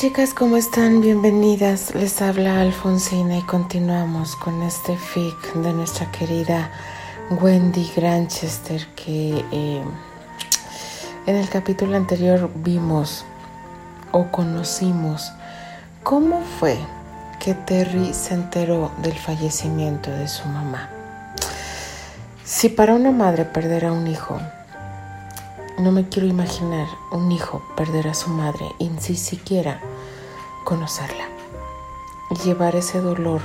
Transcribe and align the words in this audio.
Chicas, 0.00 0.32
¿cómo 0.32 0.56
están? 0.56 1.02
Bienvenidas. 1.02 1.94
Les 1.94 2.22
habla 2.22 2.62
Alfonsina 2.62 3.36
y 3.36 3.42
continuamos 3.42 4.34
con 4.34 4.62
este 4.62 4.96
fic 4.96 5.52
de 5.52 5.74
nuestra 5.74 6.10
querida 6.10 6.70
Wendy 7.38 7.86
Granchester 7.94 8.86
que 8.96 9.44
eh, 9.52 9.82
en 11.26 11.36
el 11.36 11.46
capítulo 11.50 11.98
anterior 11.98 12.50
vimos 12.54 13.26
o 14.12 14.28
conocimos 14.28 15.30
cómo 16.02 16.40
fue 16.58 16.78
que 17.38 17.52
Terry 17.52 18.14
se 18.14 18.32
enteró 18.32 18.90
del 19.02 19.18
fallecimiento 19.18 20.10
de 20.10 20.28
su 20.28 20.48
mamá. 20.48 20.88
Si 22.42 22.70
para 22.70 22.94
una 22.94 23.10
madre 23.10 23.44
perder 23.44 23.84
a 23.84 23.92
un 23.92 24.06
hijo, 24.06 24.40
no 25.78 25.92
me 25.92 26.08
quiero 26.08 26.26
imaginar 26.26 26.86
un 27.12 27.30
hijo 27.32 27.62
perder 27.76 28.08
a 28.08 28.14
su 28.14 28.30
madre 28.30 28.66
y 28.78 28.90
si 28.98 29.14
siquiera 29.14 29.80
conocerla 30.64 31.28
y 32.30 32.34
llevar 32.36 32.76
ese 32.76 33.00
dolor 33.00 33.40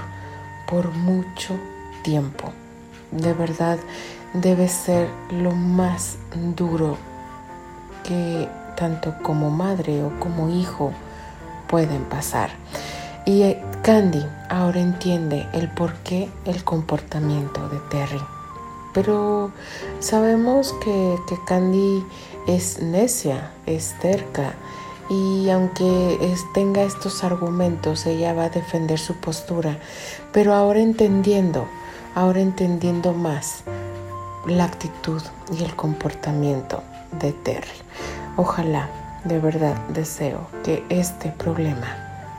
por 0.67 0.91
mucho 0.91 1.57
tiempo. 2.03 2.51
De 3.11 3.33
verdad 3.33 3.77
debe 4.33 4.67
ser 4.67 5.09
lo 5.31 5.51
más 5.51 6.17
duro 6.55 6.97
que 8.03 8.49
tanto 8.75 9.15
como 9.23 9.49
madre 9.49 10.03
o 10.03 10.19
como 10.19 10.49
hijo 10.49 10.91
pueden 11.67 12.03
pasar. 12.05 12.51
Y 13.25 13.41
eh, 13.41 13.63
Candy 13.81 14.23
ahora 14.49 14.79
entiende 14.79 15.47
el 15.53 15.69
por 15.69 15.93
qué 15.97 16.29
el 16.45 16.63
comportamiento 16.63 17.67
de 17.69 17.79
Terry. 17.89 18.21
Pero 18.93 19.51
sabemos 19.99 20.73
que, 20.83 21.17
Candy 21.45 22.05
es 22.47 22.81
necia, 22.81 23.51
es 23.65 23.97
terca 23.99 24.53
y 25.09 25.49
aunque 25.49 26.35
tenga 26.53 26.83
estos 26.83 27.23
argumentos, 27.23 28.05
ella 28.05 28.33
va 28.33 28.45
a 28.45 28.49
defender 28.49 28.99
su 28.99 29.15
postura, 29.15 29.77
pero 30.31 30.53
ahora 30.53 30.79
entendiendo, 30.79 31.67
ahora 32.15 32.39
entendiendo 32.39 33.13
más 33.13 33.63
la 34.47 34.65
actitud 34.65 35.21
y 35.57 35.63
el 35.63 35.75
comportamiento 35.75 36.83
de 37.19 37.33
Terry. 37.33 37.77
Ojalá, 38.37 38.89
de 39.23 39.39
verdad, 39.39 39.75
deseo 39.89 40.47
que 40.63 40.83
este 40.89 41.29
problema 41.31 41.87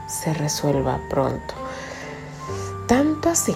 se 0.07 0.33
resuelva 0.33 0.99
pronto. 1.09 1.53
Tanto 2.87 3.29
así 3.29 3.55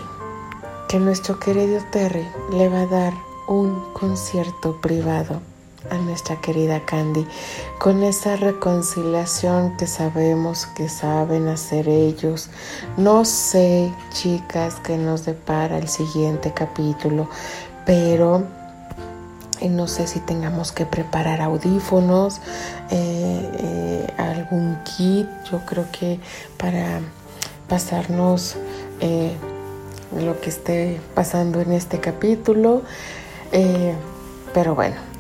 que 0.89 0.99
nuestro 0.99 1.39
querido 1.39 1.81
Terry 1.91 2.27
le 2.51 2.67
va 2.67 2.81
a 2.81 2.87
dar 2.87 3.13
un 3.47 3.93
concierto 3.93 4.79
privado 4.81 5.41
a 5.89 5.97
nuestra 5.97 6.39
querida 6.39 6.85
Candy 6.85 7.25
con 7.79 8.03
esa 8.03 8.35
reconciliación 8.35 9.75
que 9.77 9.88
sabemos 9.88 10.67
que 10.67 10.89
saben 10.89 11.47
hacer 11.47 11.89
ellos. 11.89 12.49
No 12.97 13.25
sé, 13.25 13.91
chicas, 14.13 14.75
que 14.75 14.97
nos 14.97 15.25
depara 15.25 15.77
el 15.77 15.88
siguiente 15.88 16.53
capítulo, 16.53 17.27
pero 17.85 18.43
eh, 19.59 19.69
no 19.69 19.88
sé 19.88 20.07
si 20.07 20.19
tengamos 20.19 20.71
que 20.71 20.85
preparar 20.85 21.41
audífonos, 21.41 22.39
eh, 22.89 23.49
eh, 23.59 24.13
algún 24.17 24.77
kit, 24.83 25.27
yo 25.51 25.66
creo 25.66 25.85
que 25.91 26.19
para 26.57 26.99
pasarnos 27.67 28.55
lo 30.19 30.39
que 30.41 30.49
esté 30.49 31.00
pasando 31.16 31.61
en 31.61 31.72
este 31.72 32.00
capítulo. 32.00 32.81
pero 34.53 34.75
bueno, 34.75 35.10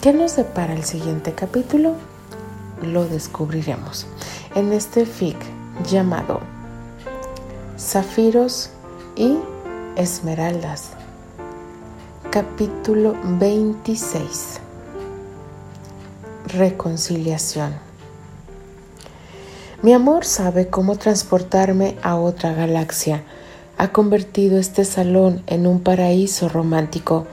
¿qué 0.00 0.14
nos 0.14 0.36
depara 0.36 0.72
el 0.72 0.84
siguiente 0.84 1.32
capítulo? 1.34 1.94
Lo 2.82 3.06
descubriremos 3.06 4.06
en 4.54 4.72
este 4.72 5.04
fic 5.04 5.36
llamado 5.90 6.40
Zafiros 7.78 8.70
y 9.14 9.36
Esmeraldas 9.96 10.92
Capítulo 12.30 13.14
26 13.24 14.60
Reconciliación 16.46 17.74
Mi 19.82 19.92
amor 19.92 20.24
sabe 20.24 20.68
cómo 20.68 20.96
transportarme 20.96 21.96
a 22.02 22.16
otra 22.16 22.54
galaxia. 22.54 23.22
Ha 23.80 23.92
convertido 23.92 24.58
este 24.58 24.84
salón 24.84 25.42
en 25.46 25.66
un 25.66 25.80
paraíso 25.80 26.50
romántico. 26.50 27.26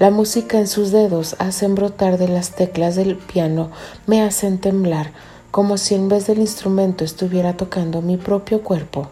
La 0.00 0.10
música 0.10 0.58
en 0.58 0.66
sus 0.66 0.90
dedos 0.90 1.36
hacen 1.38 1.76
brotar 1.76 2.18
de 2.18 2.26
las 2.26 2.56
teclas 2.56 2.96
del 2.96 3.14
piano, 3.14 3.70
me 4.08 4.20
hacen 4.20 4.58
temblar, 4.58 5.12
como 5.52 5.78
si 5.78 5.94
en 5.94 6.08
vez 6.08 6.26
del 6.26 6.40
instrumento 6.40 7.04
estuviera 7.04 7.56
tocando 7.56 8.02
mi 8.02 8.16
propio 8.16 8.62
cuerpo. 8.64 9.10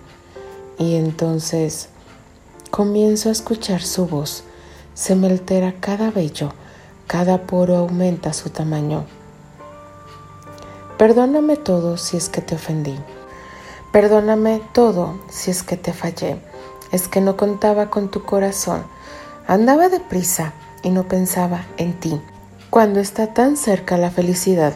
Y 0.81 0.97
entonces 0.97 1.91
comienzo 2.73 3.29
a 3.29 3.33
escuchar 3.33 3.83
su 3.83 4.07
voz 4.07 4.43
se 4.93 5.15
me 5.15 5.29
altera 5.29 5.77
cada 5.79 6.11
vello, 6.11 6.51
cada 7.07 7.47
poro 7.47 7.77
aumenta 7.77 8.33
su 8.33 8.51
tamaño. 8.51 9.05
Perdóname 10.99 11.57
todo 11.57 11.97
si 11.99 12.17
es 12.17 12.29
que 12.29 12.41
te 12.41 12.57
ofendí. 12.57 12.99
Perdóname 13.93 14.61
todo 14.75 15.21
si 15.31 15.53
es 15.53 15.63
que 15.63 15.77
te 15.77 15.93
fallé. 15.93 16.50
Es 16.93 17.09
que 17.09 17.21
no 17.21 17.37
contaba 17.37 17.91
con 17.91 18.11
tu 18.11 18.23
corazón. 18.25 18.85
Andaba 19.47 19.89
deprisa 19.89 20.53
y 20.83 20.91
no 20.91 21.09
pensaba 21.09 21.67
en 21.77 21.99
ti. 21.99 22.21
Cuando 22.71 23.01
está 23.01 23.35
tan 23.35 23.57
cerca 23.57 23.97
la 23.97 24.11
felicidad, 24.11 24.75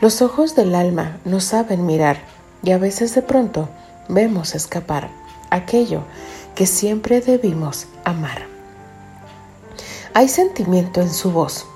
los 0.00 0.22
ojos 0.22 0.56
del 0.56 0.74
alma 0.74 1.18
no 1.24 1.40
saben 1.40 1.86
mirar 1.86 2.18
y 2.62 2.72
a 2.72 2.78
veces 2.78 3.14
de 3.14 3.22
pronto 3.22 3.68
vemos 4.08 4.54
escapar 4.54 5.10
aquello 5.50 6.02
que 6.54 6.66
siempre 6.66 7.20
debimos 7.20 7.86
amar. 8.04 8.46
Hay 10.14 10.28
sentimiento 10.28 11.00
en 11.00 11.12
su 11.12 11.30
voz. 11.30 11.66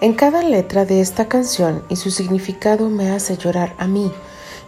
En 0.00 0.14
cada 0.14 0.42
letra 0.42 0.84
de 0.84 1.00
esta 1.00 1.28
canción 1.28 1.84
y 1.88 1.96
su 1.96 2.10
significado 2.10 2.90
me 2.90 3.10
hace 3.10 3.36
llorar 3.36 3.74
a 3.78 3.86
mí. 3.86 4.10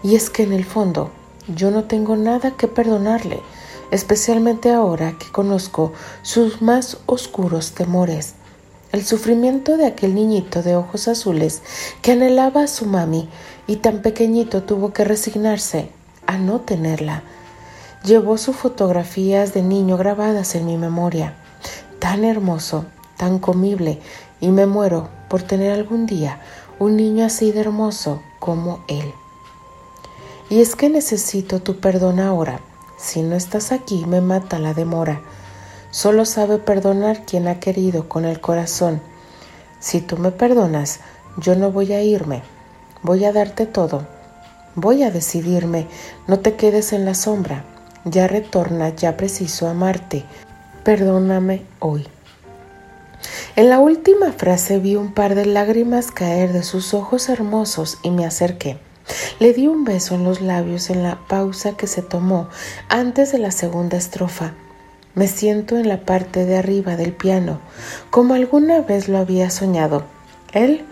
Y 0.03 0.15
es 0.15 0.31
que 0.31 0.45
en 0.45 0.53
el 0.53 0.65
fondo 0.65 1.11
yo 1.49 1.71
no 1.73 1.85
tengo 1.85 2.15
nada 2.15 2.53
que 2.53 2.69
perdonarle, 2.69 3.41
especialmente 3.91 4.71
ahora 4.71 5.17
que 5.19 5.31
conozco 5.31 5.93
sus 6.23 6.63
más 6.63 6.99
oscuros 7.07 7.73
temores. 7.73 8.35
El 8.93 9.05
sufrimiento 9.05 9.77
de 9.77 9.87
aquel 9.87 10.15
niñito 10.15 10.63
de 10.63 10.77
ojos 10.77 11.09
azules 11.09 11.63
que 12.01 12.13
anhelaba 12.13 12.63
a 12.63 12.69
su 12.69 12.87
mami 12.87 13.29
y 13.67 13.77
tan 13.77 14.03
pequeñito 14.03 14.63
tuvo 14.63 14.93
que 14.93 15.05
resignarse 15.05 15.91
a 16.27 16.39
no 16.39 16.61
tenerla. 16.61 17.23
Llevó 18.05 18.39
sus 18.39 18.55
fotografías 18.55 19.55
de 19.55 19.63
niño 19.63 19.97
grabadas 19.97 20.55
en 20.55 20.67
mi 20.67 20.77
memoria. 20.77 21.35
Tan 21.99 22.25
hermoso, 22.25 22.85
tan 23.17 23.39
comible 23.39 24.01
y 24.41 24.49
me 24.49 24.67
muero 24.67 25.09
por 25.29 25.43
tener 25.43 25.73
algún 25.73 26.07
día 26.07 26.41
un 26.79 26.97
niño 26.97 27.25
así 27.25 27.51
de 27.53 27.61
hermoso 27.61 28.23
como 28.39 28.85
él. 28.89 29.13
Y 30.51 30.61
es 30.61 30.77
que 30.77 30.91
necesito 30.91 31.61
tu 31.61 31.81
perdón 31.81 32.21
ahora. 32.21 32.61
Si 33.05 33.21
no 33.21 33.37
estás 33.37 33.71
aquí 33.71 34.07
me 34.07 34.23
mata 34.23 34.59
la 34.59 34.73
demora. 34.73 35.21
Solo 35.91 36.25
sabe 36.25 36.57
perdonar 36.57 37.27
quien 37.27 37.49
ha 37.49 37.61
querido 37.61 38.09
con 38.09 38.25
el 38.25 38.41
corazón. 38.41 39.03
Si 39.79 40.01
tú 40.01 40.17
me 40.17 40.31
perdonas, 40.31 41.01
yo 41.37 41.55
no 41.55 41.71
voy 41.71 41.93
a 41.93 42.03
irme. 42.03 42.43
Voy 43.03 43.27
a 43.27 43.33
darte 43.33 43.67
todo. 43.67 44.07
Voy 44.75 45.03
a 45.03 45.11
decidirme. 45.11 45.87
No 46.27 46.41
te 46.41 46.55
quedes 46.55 46.95
en 46.95 47.05
la 47.05 47.13
sombra. 47.13 47.67
Ya 48.07 48.27
retorna, 48.27 48.89
ya 48.97 49.19
preciso 49.19 49.69
amarte. 49.69 50.25
Perdóname 50.83 51.63
hoy. 51.81 52.09
En 53.55 53.69
la 53.69 53.81
última 53.81 54.33
frase 54.33 54.79
vi 54.79 54.97
un 54.97 55.13
par 55.13 55.35
de 55.35 55.45
lágrimas 55.45 56.11
caer 56.11 56.55
de 56.55 56.63
sus 56.63 56.95
ojos 56.95 57.29
hermosos 57.29 57.99
y 58.03 58.11
me 58.11 58.25
acerqué. 58.25 58.79
Le 59.41 59.53
di 59.53 59.67
un 59.67 59.85
beso 59.85 60.15
en 60.15 60.23
los 60.23 60.41
labios 60.41 60.91
en 60.91 61.03
la 61.03 61.19
pausa 61.27 61.77
que 61.77 61.89
se 61.89 62.03
tomó 62.03 62.49
antes 62.89 63.33
de 63.33 63.39
la 63.39 63.51
segunda 63.51 63.97
estrofa. 63.97 64.53
Me 65.17 65.27
siento 65.27 65.77
en 65.77 65.89
la 65.89 66.03
parte 66.03 66.45
de 66.45 66.57
arriba 66.57 66.97
del 66.97 67.13
piano, 67.13 67.61
como 68.11 68.35
alguna 68.35 68.81
vez 68.81 69.09
lo 69.09 69.19
había 69.19 69.51
soñado. 69.51 70.05
Él 70.53 70.85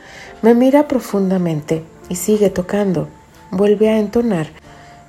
me 0.43 0.55
mira 0.55 0.89
profundamente 0.89 1.85
y 2.09 2.17
sigue 2.17 2.51
tocando. 2.51 3.09
Vuelve 3.53 3.91
a 3.91 3.99
entonar, 3.99 4.49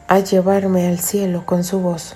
a 0.07 0.19
llevarme 0.19 0.87
al 0.87 0.99
cielo 0.99 1.43
con 1.45 1.63
su 1.63 1.79
voz. 1.79 2.15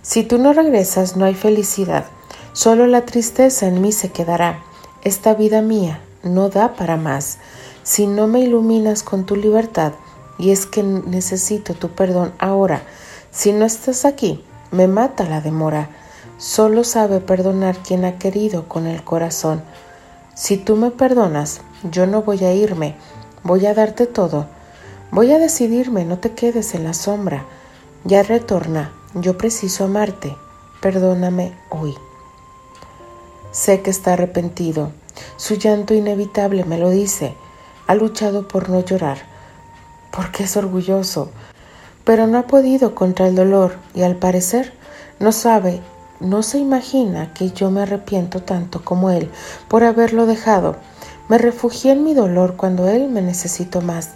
Si 0.00 0.24
tú 0.24 0.38
no 0.38 0.54
regresas, 0.54 1.16
no 1.16 1.26
hay 1.26 1.34
felicidad. 1.34 2.06
Solo 2.54 2.86
la 2.86 3.04
tristeza 3.04 3.66
en 3.66 3.82
mí 3.82 3.92
se 3.92 4.10
quedará. 4.10 4.62
Esta 5.04 5.34
vida 5.34 5.60
mía 5.60 6.00
no 6.22 6.48
da 6.48 6.74
para 6.74 6.96
más. 6.96 7.38
Si 7.82 8.06
no 8.06 8.26
me 8.26 8.40
iluminas 8.40 9.02
con 9.02 9.24
tu 9.24 9.36
libertad, 9.36 9.92
y 10.38 10.50
es 10.50 10.66
que 10.66 10.82
necesito 10.82 11.74
tu 11.74 11.88
perdón 11.90 12.32
ahora, 12.38 12.82
si 13.30 13.52
no 13.52 13.64
estás 13.64 14.04
aquí, 14.04 14.44
me 14.70 14.88
mata 14.88 15.24
la 15.24 15.40
demora. 15.40 15.90
Solo 16.38 16.84
sabe 16.84 17.20
perdonar 17.20 17.76
quien 17.76 18.04
ha 18.04 18.18
querido 18.18 18.68
con 18.68 18.86
el 18.86 19.02
corazón. 19.04 19.62
Si 20.34 20.56
tú 20.56 20.76
me 20.76 20.90
perdonas, 20.90 21.60
yo 21.90 22.06
no 22.06 22.22
voy 22.22 22.44
a 22.44 22.52
irme, 22.52 22.96
voy 23.42 23.66
a 23.66 23.74
darte 23.74 24.06
todo. 24.06 24.46
Voy 25.10 25.32
a 25.32 25.38
decidirme, 25.38 26.04
no 26.04 26.18
te 26.18 26.32
quedes 26.32 26.74
en 26.74 26.84
la 26.84 26.94
sombra. 26.94 27.44
Ya 28.04 28.22
retorna, 28.22 28.92
yo 29.14 29.36
preciso 29.36 29.84
amarte. 29.84 30.36
Perdóname 30.80 31.52
hoy. 31.70 31.94
Sé 33.50 33.82
que 33.82 33.90
está 33.90 34.14
arrepentido. 34.14 34.90
Su 35.36 35.54
llanto 35.54 35.94
inevitable 35.94 36.64
me 36.64 36.78
lo 36.78 36.90
dice. 36.90 37.34
Ha 37.92 37.94
luchado 37.94 38.48
por 38.48 38.70
no 38.70 38.80
llorar, 38.80 39.18
porque 40.12 40.44
es 40.44 40.56
orgulloso, 40.56 41.30
pero 42.04 42.26
no 42.26 42.38
ha 42.38 42.46
podido 42.46 42.94
contra 42.94 43.28
el 43.28 43.34
dolor 43.34 43.74
y 43.94 44.00
al 44.00 44.16
parecer 44.16 44.72
no 45.20 45.30
sabe, 45.30 45.82
no 46.18 46.42
se 46.42 46.56
imagina 46.56 47.34
que 47.34 47.50
yo 47.50 47.70
me 47.70 47.82
arrepiento 47.82 48.40
tanto 48.40 48.82
como 48.82 49.10
él 49.10 49.30
por 49.68 49.84
haberlo 49.84 50.24
dejado. 50.24 50.76
Me 51.28 51.36
refugié 51.36 51.92
en 51.92 52.02
mi 52.02 52.14
dolor 52.14 52.56
cuando 52.56 52.88
él 52.88 53.10
me 53.10 53.20
necesitó 53.20 53.82
más, 53.82 54.12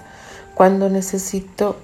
cuando 0.54 0.88
necesitó 0.88 1.76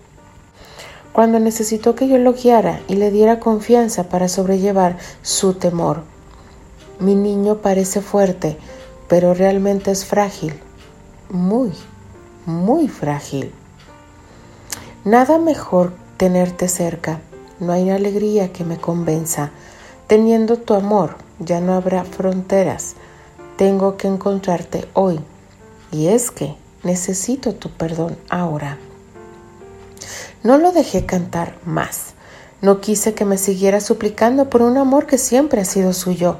cuando 1.12 1.40
necesitó 1.40 1.94
que 1.94 2.08
yo 2.08 2.16
lo 2.16 2.32
guiara 2.32 2.80
y 2.88 2.94
le 2.94 3.10
diera 3.10 3.38
confianza 3.38 4.04
para 4.04 4.28
sobrellevar 4.28 4.96
su 5.20 5.52
temor. 5.52 6.04
Mi 7.00 7.14
niño 7.14 7.56
parece 7.56 8.00
fuerte, 8.00 8.56
pero 9.08 9.34
realmente 9.34 9.90
es 9.90 10.06
frágil, 10.06 10.54
muy, 11.32 11.72
muy 12.44 12.88
frágil. 12.88 13.52
Nada 15.04 15.38
mejor 15.38 15.94
tenerte 16.18 16.68
cerca, 16.68 17.20
no 17.58 17.72
hay 17.72 17.90
alegría 17.90 18.52
que 18.52 18.64
me 18.64 18.76
convenza. 18.76 19.50
Teniendo 20.06 20.58
tu 20.58 20.74
amor 20.74 21.16
ya 21.38 21.60
no 21.60 21.72
habrá 21.72 22.04
fronteras. 22.04 22.94
Tengo 23.56 23.96
que 23.96 24.08
encontrarte 24.08 24.86
hoy. 24.92 25.20
Y 25.90 26.08
es 26.08 26.30
que 26.30 26.54
necesito 26.82 27.54
tu 27.54 27.70
perdón 27.70 28.18
ahora. 28.28 28.78
No 30.42 30.58
lo 30.58 30.70
dejé 30.70 31.06
cantar 31.06 31.56
más. 31.64 32.12
No 32.60 32.80
quise 32.80 33.14
que 33.14 33.24
me 33.24 33.38
siguiera 33.38 33.80
suplicando 33.80 34.50
por 34.50 34.60
un 34.60 34.76
amor 34.76 35.06
que 35.06 35.16
siempre 35.16 35.62
ha 35.62 35.64
sido 35.64 35.94
suyo. 35.94 36.36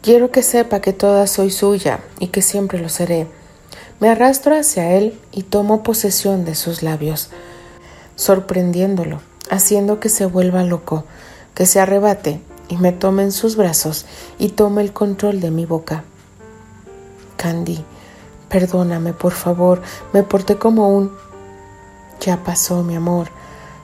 Quiero 0.00 0.30
que 0.30 0.42
sepa 0.42 0.80
que 0.80 0.92
toda 0.94 1.26
soy 1.26 1.50
suya 1.50 2.00
y 2.18 2.28
que 2.28 2.40
siempre 2.40 2.78
lo 2.78 2.88
seré. 2.88 3.26
Me 3.98 4.10
arrastro 4.10 4.54
hacia 4.54 4.92
él 4.92 5.18
y 5.32 5.42
tomo 5.42 5.82
posesión 5.82 6.44
de 6.44 6.54
sus 6.54 6.82
labios, 6.82 7.30
sorprendiéndolo, 8.14 9.20
haciendo 9.48 10.00
que 10.00 10.10
se 10.10 10.26
vuelva 10.26 10.64
loco, 10.64 11.04
que 11.54 11.64
se 11.64 11.80
arrebate 11.80 12.40
y 12.68 12.76
me 12.76 12.92
tome 12.92 13.22
en 13.22 13.32
sus 13.32 13.56
brazos 13.56 14.04
y 14.38 14.50
tome 14.50 14.82
el 14.82 14.92
control 14.92 15.40
de 15.40 15.50
mi 15.50 15.64
boca. 15.64 16.04
Candy, 17.38 17.82
perdóname, 18.50 19.14
por 19.14 19.32
favor, 19.32 19.80
me 20.12 20.22
porté 20.22 20.56
como 20.56 20.90
un... 20.90 21.12
Ya 22.20 22.44
pasó, 22.44 22.82
mi 22.82 22.96
amor. 22.96 23.28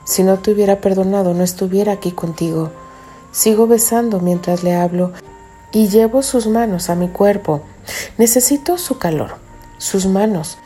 Si 0.05 0.23
no 0.23 0.37
te 0.39 0.51
hubiera 0.51 0.81
perdonado, 0.81 1.33
no 1.33 1.43
estuviera 1.43 1.93
aquí 1.93 2.11
contigo. 2.11 2.71
Sigo 3.31 3.65
besando 3.67 4.19
mientras 4.19 4.63
le 4.63 4.75
hablo 4.75 5.11
y 5.71 5.87
llevo 5.87 6.21
sus 6.21 6.45
manos 6.47 6.89
a 6.89 6.95
mi 6.95 7.09
cuerpo. 7.09 7.63
Necesito 8.17 8.77
su 8.77 8.97
calor, 8.97 9.42
sus 9.83 10.05
manos. 10.05 10.57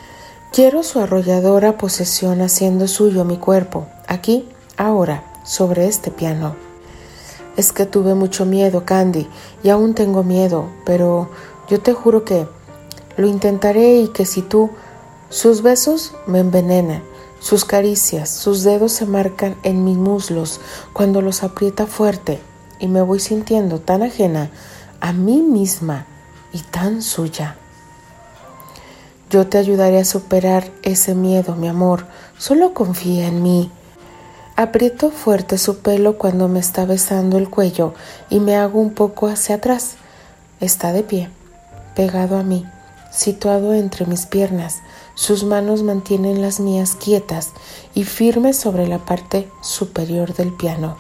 Quiero 0.52 0.84
su 0.84 1.00
arrolladora 1.00 1.78
posesión 1.78 2.42
haciendo 2.42 2.88
suyo 2.88 3.25
mi 3.25 3.38
cuerpo, 3.38 3.88
aquí, 4.08 4.48
ahora, 4.78 5.24
sobre 5.44 5.88
este 5.88 6.12
piano. 6.12 6.56
Es 7.58 7.74
que 7.74 7.88
tuve 7.88 8.14
mucho 8.14 8.46
miedo, 8.46 8.86
Candy, 8.86 9.28
y 9.64 9.69
aún 9.69 9.96
tengo 9.96 10.24
miedo, 10.24 10.69
pero 10.86 11.30
yo 11.68 11.81
te 11.81 11.94
juro 11.94 12.24
que 12.24 12.48
lo 13.18 13.28
intentaré 13.28 13.98
y 13.98 14.08
que 14.10 14.25
si 14.25 14.42
tú... 14.42 14.69
Sus 15.30 15.62
besos 15.62 16.13
me 16.25 16.40
envenenan, 16.40 17.04
sus 17.42 17.66
caricias, 17.66 18.30
sus 18.30 18.63
dedos 18.63 18.94
se 18.94 19.06
marcan 19.06 19.58
en 19.63 19.84
mis 19.84 19.98
muslos 19.98 20.62
cuando 20.94 21.20
los 21.22 21.44
aprieta 21.44 21.86
fuerte 21.86 22.40
y 22.80 22.88
me 22.88 23.02
voy 23.02 23.20
sintiendo 23.20 23.81
tan 23.81 24.04
ajena 24.04 24.50
a 25.02 25.12
mí 25.12 25.42
misma 25.42 26.06
y 26.54 26.60
tan 26.60 27.02
suya. 27.02 27.58
Yo 29.29 29.45
te 29.45 29.57
ayudaré 29.57 30.00
a 30.00 30.06
superar 30.06 30.71
ese 30.83 31.13
miedo, 31.13 31.56
mi 31.56 31.68
amor. 31.68 32.06
Solo 32.38 32.74
confía 32.74 33.27
en 33.27 33.44
mí. 33.44 33.69
Aprieto 34.56 35.12
fuerte 35.12 35.57
su 35.57 35.79
pelo 35.79 36.18
cuando 36.18 36.47
me 36.47 36.59
está 36.59 36.85
besando 36.85 37.38
el 37.38 37.50
cuello 37.50 37.94
y 38.29 38.39
me 38.39 38.56
hago 38.56 38.79
un 38.79 38.94
poco 38.94 39.27
hacia 39.27 39.56
atrás. 39.56 39.95
Está 40.62 40.94
de 40.94 41.03
pie, 41.03 41.29
pegado 41.94 42.38
a 42.38 42.44
mí, 42.44 42.65
situado 43.12 43.74
entre 43.74 44.06
mis 44.06 44.25
piernas. 44.25 44.77
Sus 45.13 45.44
manos 45.44 45.83
mantienen 45.83 46.41
las 46.41 46.62
mías 46.62 46.95
quietas 46.95 47.51
y 47.94 48.06
firmes 48.06 48.57
sobre 48.57 48.88
la 48.88 49.00
parte 49.00 49.50
superior 49.62 50.33
del 50.35 50.53
piano. 50.53 50.95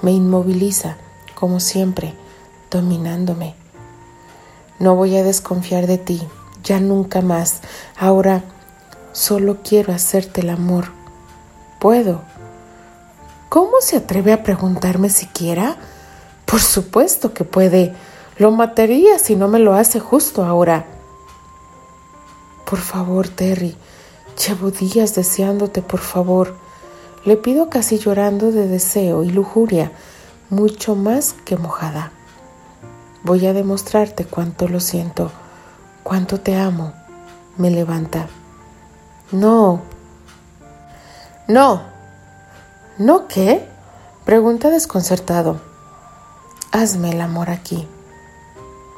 Me 0.00 0.12
inmoviliza, 0.12 0.96
como 1.34 1.58
siempre 1.58 2.14
dominándome. 2.70 3.54
No 4.78 4.94
voy 4.94 5.16
a 5.16 5.24
desconfiar 5.24 5.88
de 5.88 5.98
ti, 5.98 6.22
ya 6.68 6.80
nunca 6.80 7.22
más. 7.22 7.60
Ahora 7.98 8.44
solo 9.12 9.58
quiero 9.64 9.92
hacerte 9.92 10.42
el 10.42 10.50
amor. 10.50 10.86
¿Puedo? 11.80 12.22
¿Cómo 13.48 13.80
se 13.80 13.96
atreve 13.96 14.32
a 14.32 14.42
preguntarme 14.42 15.08
siquiera? 15.08 15.76
Por 16.44 16.60
supuesto 16.60 17.32
que 17.32 17.44
puede. 17.44 17.94
Lo 18.36 18.50
mataría 18.50 19.18
si 19.18 19.36
no 19.36 19.48
me 19.48 19.58
lo 19.58 19.74
hace 19.74 19.98
justo 19.98 20.44
ahora. 20.44 20.86
Por 22.66 22.78
favor, 22.78 23.28
Terry, 23.28 23.74
llevo 24.46 24.70
días 24.70 25.14
deseándote, 25.14 25.80
por 25.80 26.00
favor. 26.00 26.54
Le 27.24 27.36
pido 27.36 27.70
casi 27.70 27.98
llorando 27.98 28.52
de 28.52 28.68
deseo 28.68 29.22
y 29.24 29.30
lujuria, 29.30 29.92
mucho 30.50 30.94
más 30.94 31.34
que 31.44 31.56
mojada. 31.56 32.12
Voy 33.24 33.46
a 33.46 33.52
demostrarte 33.52 34.24
cuánto 34.24 34.68
lo 34.68 34.80
siento, 34.80 35.32
cuánto 36.08 36.40
te 36.40 36.56
amo. 36.56 36.94
Me 37.58 37.70
levanta. 37.70 38.28
No. 39.30 39.82
No. 41.46 41.82
¿No 42.96 43.28
qué? 43.28 43.68
Pregunta 44.24 44.70
desconcertado. 44.70 45.60
Hazme 46.72 47.10
el 47.10 47.20
amor 47.20 47.50
aquí. 47.50 47.86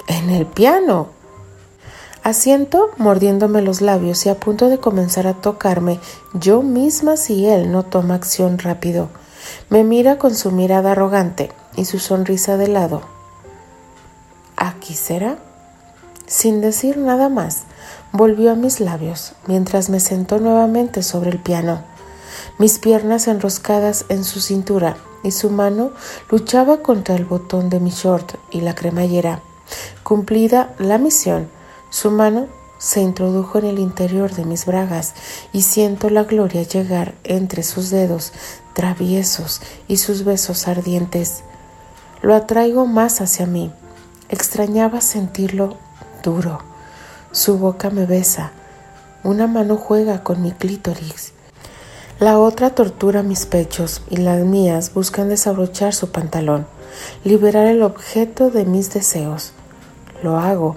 En 0.06 0.30
el 0.30 0.46
piano. 0.46 1.08
Asiento 2.22 2.90
mordiéndome 2.96 3.60
los 3.60 3.80
labios 3.80 4.24
y 4.26 4.28
a 4.28 4.38
punto 4.38 4.68
de 4.68 4.78
comenzar 4.78 5.26
a 5.26 5.34
tocarme 5.34 5.98
yo 6.32 6.62
misma 6.62 7.16
si 7.16 7.48
él 7.48 7.72
no 7.72 7.82
toma 7.82 8.14
acción 8.14 8.58
rápido. 8.58 9.08
Me 9.68 9.82
mira 9.82 10.16
con 10.18 10.36
su 10.36 10.52
mirada 10.52 10.92
arrogante 10.92 11.50
y 11.74 11.86
su 11.86 11.98
sonrisa 11.98 12.56
de 12.56 12.68
lado. 12.68 13.02
¿Aquí 14.56 14.94
será? 14.94 15.38
Sin 16.30 16.60
decir 16.60 16.96
nada 16.96 17.28
más, 17.28 17.64
volvió 18.12 18.52
a 18.52 18.54
mis 18.54 18.78
labios 18.78 19.32
mientras 19.48 19.90
me 19.90 19.98
sentó 19.98 20.38
nuevamente 20.38 21.02
sobre 21.02 21.28
el 21.30 21.40
piano, 21.40 21.82
mis 22.56 22.78
piernas 22.78 23.26
enroscadas 23.26 24.04
en 24.10 24.22
su 24.22 24.40
cintura 24.40 24.96
y 25.24 25.32
su 25.32 25.50
mano 25.50 25.90
luchaba 26.30 26.82
contra 26.82 27.16
el 27.16 27.24
botón 27.24 27.68
de 27.68 27.80
mi 27.80 27.90
short 27.90 28.36
y 28.52 28.60
la 28.60 28.76
cremallera. 28.76 29.42
Cumplida 30.04 30.72
la 30.78 30.98
misión, 30.98 31.48
su 31.90 32.12
mano 32.12 32.46
se 32.78 33.00
introdujo 33.00 33.58
en 33.58 33.64
el 33.64 33.80
interior 33.80 34.32
de 34.32 34.44
mis 34.44 34.66
bragas 34.66 35.14
y 35.52 35.62
siento 35.62 36.10
la 36.10 36.22
gloria 36.22 36.62
llegar 36.62 37.16
entre 37.24 37.64
sus 37.64 37.90
dedos 37.90 38.32
traviesos 38.72 39.60
y 39.88 39.96
sus 39.96 40.22
besos 40.22 40.68
ardientes. 40.68 41.42
Lo 42.22 42.36
atraigo 42.36 42.86
más 42.86 43.20
hacia 43.20 43.46
mí 43.46 43.72
Extrañaba 44.30 45.00
sentirlo 45.00 45.76
duro. 46.22 46.60
Su 47.32 47.58
boca 47.58 47.90
me 47.90 48.06
besa. 48.06 48.52
Una 49.22 49.46
mano 49.46 49.76
juega 49.76 50.22
con 50.22 50.42
mi 50.42 50.52
clítoris. 50.52 51.32
La 52.18 52.38
otra 52.38 52.70
tortura 52.70 53.22
mis 53.22 53.46
pechos 53.46 54.02
y 54.10 54.18
las 54.18 54.44
mías 54.44 54.92
buscan 54.92 55.28
desabrochar 55.28 55.94
su 55.94 56.10
pantalón, 56.10 56.66
liberar 57.24 57.66
el 57.66 57.82
objeto 57.82 58.50
de 58.50 58.64
mis 58.64 58.92
deseos. 58.92 59.52
Lo 60.22 60.38
hago. 60.38 60.76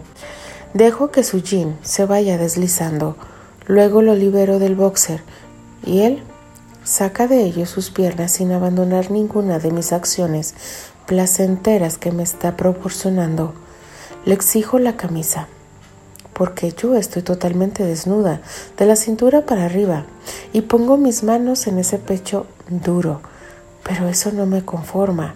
Dejo 0.74 1.12
que 1.12 1.24
su 1.24 1.42
jean 1.42 1.78
se 1.82 2.06
vaya 2.06 2.38
deslizando. 2.38 3.18
Luego 3.66 4.02
lo 4.02 4.16
libero 4.16 4.60
del 4.60 4.76
boxer 4.76 5.22
y 5.86 6.02
él 6.02 6.24
saca 6.84 7.28
de 7.28 7.44
ello 7.44 7.66
sus 7.66 7.92
piernas 7.92 8.32
sin 8.32 8.52
abandonar 8.52 9.12
ninguna 9.12 9.60
de 9.60 9.72
mis 9.72 9.94
acciones 9.94 10.56
placenteras 11.06 11.98
que 11.98 12.12
me 12.12 12.24
está 12.24 12.56
proporcionando. 12.56 13.54
Le 14.26 14.34
exijo 14.34 14.80
la 14.80 14.96
camisa, 14.96 15.48
porque 16.32 16.72
yo 16.72 16.96
estoy 16.96 17.24
totalmente 17.24 17.84
desnuda, 17.84 18.42
de 18.78 18.86
la 18.86 18.96
cintura 18.96 19.46
para 19.46 19.66
arriba, 19.66 20.06
y 20.54 20.62
pongo 20.62 20.98
mis 20.98 21.24
manos 21.24 21.68
en 21.68 21.78
ese 21.78 21.98
pecho 21.98 22.48
duro, 22.70 23.20
pero 23.84 24.08
eso 24.08 24.32
no 24.32 24.46
me 24.46 24.64
conforma. 24.64 25.36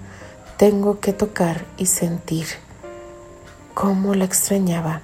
Tengo 0.57 1.01
que 1.01 1.11
tocar 1.11 1.65
y 1.77 1.87
sentir. 1.87 2.47
Cómo 3.73 4.15
la 4.15 4.23
extrañaba, 4.23 5.01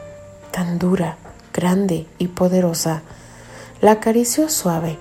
tan 0.51 0.79
dura, 0.79 1.17
grande 1.53 2.07
y 2.17 2.29
poderosa. 2.29 3.01
La 3.81 3.91
acaricio 3.91 4.49
suave. 4.49 4.97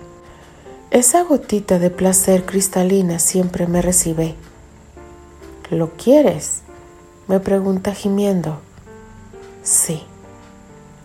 Esa 0.90 1.22
gotita 1.22 1.78
de 1.78 1.88
placer 1.90 2.44
cristalina 2.44 3.20
siempre 3.20 3.66
me 3.68 3.80
recibe. 3.80 4.34
¿Lo 5.70 5.92
quieres? 5.92 6.62
me 7.28 7.40
pregunta 7.40 7.94
gimiendo. 7.94 8.60
Sí, 9.62 10.02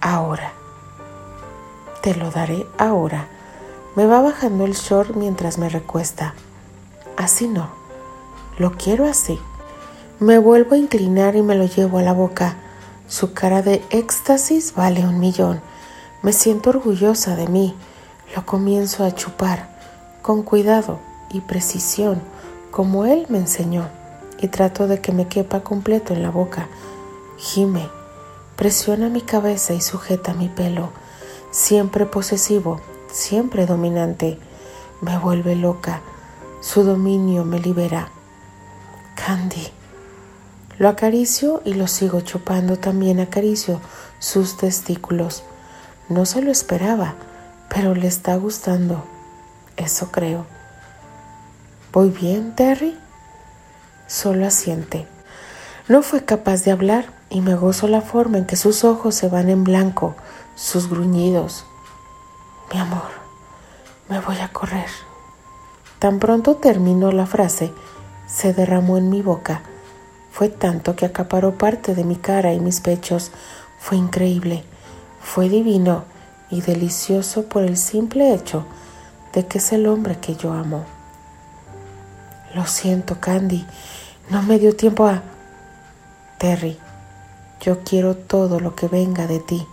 ahora. 0.02 0.52
Te 2.02 2.16
lo 2.16 2.32
daré 2.32 2.66
ahora. 2.80 3.28
Me 3.96 4.08
va 4.08 4.22
bajando 4.22 4.66
el 4.66 4.74
short 4.74 5.16
mientras 5.16 5.60
me 5.60 5.70
recuesta. 5.70 6.34
Así 7.18 7.48
no. 7.48 7.70
Lo 8.58 8.72
quiero 8.72 9.08
así. 9.08 9.40
Me 10.20 10.40
vuelvo 10.40 10.74
a 10.74 10.80
inclinar 10.80 11.36
y 11.36 11.44
me 11.44 11.54
lo 11.54 11.66
llevo 11.66 12.00
a 12.00 12.02
la 12.02 12.14
boca. 12.14 12.56
Su 13.08 13.34
cara 13.34 13.62
de 13.62 13.84
éxtasis 13.92 14.74
vale 14.74 15.06
un 15.06 15.20
millón. 15.20 15.62
Me 16.24 16.34
siento 16.34 16.72
orgullosa 16.72 17.36
de 17.36 17.48
mí. 17.48 17.76
Lo 18.36 18.44
comienzo 18.46 19.06
a 19.06 19.14
chupar, 19.14 19.70
con 20.24 20.42
cuidado 20.42 21.00
y 21.32 21.42
precisión, 21.42 22.22
como 22.72 23.06
él 23.06 23.28
me 23.30 23.38
enseñó, 23.38 23.88
y 24.40 24.48
trato 24.48 24.88
de 24.88 25.00
que 25.00 25.12
me 25.12 25.28
quepa 25.28 25.62
completo 25.62 26.14
en 26.14 26.24
la 26.24 26.32
boca. 26.32 26.68
Gime, 27.38 27.88
presiona 28.58 29.08
mi 29.08 29.22
cabeza 29.22 29.74
y 29.74 29.82
sujeta 29.82 30.34
mi 30.34 30.50
pelo, 30.50 30.90
siempre 31.52 32.06
posesivo, 32.06 32.82
siempre 33.10 33.66
dominante. 33.66 34.40
Me 35.00 35.18
vuelve 35.18 35.56
loca. 35.56 36.02
Su 36.60 36.84
dominio 36.84 37.46
me 37.46 37.60
libera. 37.60 38.10
Candy. 39.16 39.68
Lo 40.80 40.90
acaricio 40.90 41.62
y 41.66 41.76
lo 41.76 41.88
sigo 41.88 42.22
chupando. 42.22 42.78
También 42.78 43.20
acaricio 43.20 43.80
sus 44.20 44.58
testículos. 44.58 45.44
No 46.10 46.26
se 46.26 46.42
lo 46.42 46.52
esperaba, 46.52 47.14
pero 47.70 47.94
le 47.94 48.08
está 48.08 48.36
gustando. 48.38 49.04
Eso 49.78 50.12
creo. 50.12 50.46
¿Voy 51.94 52.10
bien, 52.10 52.56
Terry? 52.56 52.98
Solo 54.08 54.48
asiente. 54.48 55.08
No 55.88 56.02
fue 56.02 56.26
capaz 56.26 56.64
de 56.64 56.72
hablar 56.72 57.17
y 57.30 57.42
me 57.42 57.56
gozo 57.56 57.88
la 57.88 58.02
forma 58.02 58.38
en 58.38 58.46
que 58.46 58.56
sus 58.56 58.84
ojos 58.84 59.16
se 59.16 59.30
van 59.30 59.50
en 59.50 59.64
blanco, 59.64 60.16
sus 60.56 60.90
gruñidos. 60.90 61.66
Mi 62.74 62.80
amor, 62.80 63.10
me 64.10 64.20
voy 64.20 64.38
a 64.38 64.50
correr. 64.50 64.90
Tan 66.00 66.20
pronto 66.20 66.56
terminó 66.56 67.12
la 67.12 67.26
frase, 67.26 67.74
se 68.28 68.54
derramó 68.54 68.98
en 68.98 69.10
mi 69.10 69.22
boca 69.22 69.62
fue 70.38 70.50
tanto 70.50 70.96
que 70.96 71.08
acaparó 71.08 71.58
parte 71.58 71.96
de 71.96 72.04
mi 72.04 72.16
cara 72.16 72.54
y 72.54 72.60
mis 72.60 72.80
pechos. 72.80 73.32
Fue 73.80 73.98
increíble, 73.98 74.64
fue 75.20 75.50
divino 75.50 76.04
y 76.52 76.62
delicioso 76.62 77.46
por 77.50 77.64
el 77.64 77.76
simple 77.76 78.36
hecho 78.36 78.64
de 79.34 79.48
que 79.48 79.58
es 79.58 79.74
el 79.74 79.88
hombre 79.88 80.20
que 80.20 80.36
yo 80.36 80.54
amo. 80.54 80.86
Lo 82.54 82.68
siento, 82.68 83.20
Candy, 83.20 83.66
no 84.30 84.44
me 84.44 84.60
dio 84.60 84.76
tiempo 84.76 85.08
a... 85.08 85.24
Terry, 86.38 86.78
yo 87.62 87.84
quiero 87.84 88.16
todo 88.16 88.60
lo 88.60 88.76
que 88.76 88.88
venga 88.88 89.28
de 89.28 89.40
ti. 89.40 89.68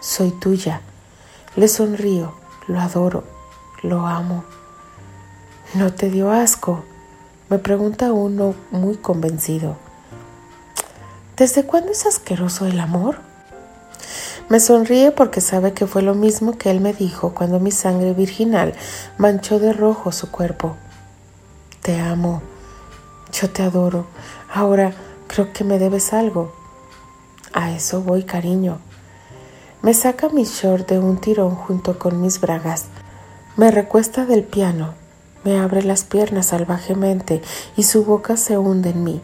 Soy 0.00 0.30
tuya. 0.30 0.80
Le 1.56 1.68
sonrío, 1.68 2.32
lo 2.66 2.80
adoro, 2.80 3.24
lo 3.82 4.06
amo. 4.06 4.44
¿No 5.74 5.92
te 5.92 6.10
dio 6.10 6.30
asco? 6.30 6.84
Me 7.48 7.58
pregunta 7.58 8.12
uno 8.12 8.54
muy 8.70 8.96
convencido. 8.96 9.76
¿Desde 11.36 11.64
cuándo 11.64 11.92
es 11.92 12.06
asqueroso 12.06 12.66
el 12.66 12.80
amor? 12.80 13.18
Me 14.48 14.60
sonríe 14.60 15.12
porque 15.12 15.40
sabe 15.40 15.72
que 15.72 15.86
fue 15.86 16.02
lo 16.02 16.14
mismo 16.14 16.58
que 16.58 16.70
él 16.70 16.80
me 16.80 16.92
dijo 16.92 17.34
cuando 17.34 17.60
mi 17.60 17.70
sangre 17.70 18.12
virginal 18.12 18.74
manchó 19.16 19.58
de 19.58 19.72
rojo 19.72 20.12
su 20.12 20.30
cuerpo. 20.30 20.76
Te 21.80 21.98
amo, 21.98 22.42
yo 23.32 23.50
te 23.50 23.62
adoro, 23.62 24.06
ahora 24.52 24.92
creo 25.26 25.52
que 25.52 25.64
me 25.64 25.78
debes 25.78 26.12
algo. 26.12 26.61
A 27.52 27.70
eso 27.72 28.02
voy, 28.02 28.24
cariño. 28.24 28.78
Me 29.82 29.94
saca 29.94 30.28
mi 30.28 30.44
short 30.44 30.88
de 30.88 30.98
un 30.98 31.18
tirón 31.18 31.54
junto 31.54 31.98
con 31.98 32.20
mis 32.22 32.40
bragas. 32.40 32.86
Me 33.56 33.70
recuesta 33.70 34.24
del 34.24 34.44
piano, 34.44 34.94
me 35.44 35.58
abre 35.58 35.82
las 35.82 36.04
piernas 36.04 36.46
salvajemente 36.46 37.42
y 37.76 37.82
su 37.82 38.04
boca 38.04 38.36
se 38.36 38.56
hunde 38.56 38.90
en 38.90 39.04
mí. 39.04 39.20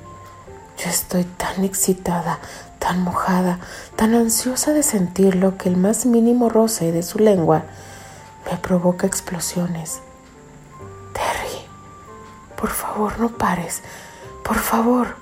Yo 0.76 0.90
estoy 0.90 1.24
tan 1.24 1.64
excitada, 1.64 2.38
tan 2.78 3.02
mojada, 3.02 3.60
tan 3.96 4.14
ansiosa 4.14 4.72
de 4.72 4.82
sentirlo 4.82 5.56
que 5.56 5.68
el 5.68 5.76
más 5.76 6.06
mínimo 6.06 6.48
roce 6.48 6.92
de 6.92 7.02
su 7.02 7.18
lengua 7.18 7.64
me 8.50 8.58
provoca 8.58 9.06
explosiones. 9.06 10.00
Terry, 11.12 11.64
por 12.56 12.70
favor 12.70 13.18
no 13.18 13.30
pares, 13.30 13.82
por 14.44 14.58
favor. 14.58 15.16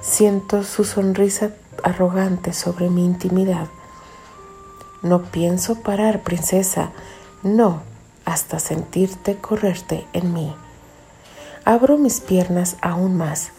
Siento 0.00 0.62
su 0.62 0.84
sonrisa 0.84 1.50
arrogante 1.84 2.52
sobre 2.52 2.90
mi 2.90 3.04
intimidad. 3.04 3.68
No 5.02 5.22
pienso 5.22 5.82
parar, 5.82 6.22
princesa, 6.22 6.90
no, 7.42 7.82
hasta 8.24 8.58
sentirte 8.58 9.36
correrte 9.36 10.06
en 10.12 10.32
mí. 10.32 10.54
Abro 11.64 11.98
mis 11.98 12.20
piernas 12.20 12.76
aún 12.80 13.16
más 13.16 13.52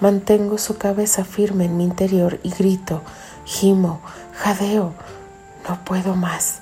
Mantengo 0.00 0.56
su 0.56 0.78
cabeza 0.78 1.24
firme 1.24 1.66
en 1.66 1.76
mi 1.76 1.84
interior 1.84 2.40
y 2.42 2.50
grito, 2.50 3.02
gimo, 3.44 4.00
jadeo. 4.34 4.94
No 5.68 5.84
puedo 5.84 6.16
más. 6.16 6.60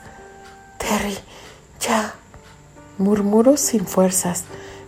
Terry, 0.76 1.16
ya. 1.80 2.14
Murmuro 2.98 3.56
sin 3.56 3.86
fuerzas. 3.86 4.42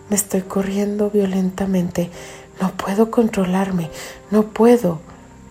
Me 0.09 0.17
estoy 0.17 0.41
corriendo 0.41 1.09
violentamente. 1.09 2.11
No 2.59 2.71
puedo 2.71 3.09
controlarme. 3.09 3.89
No 4.31 4.43
puedo. 4.47 4.99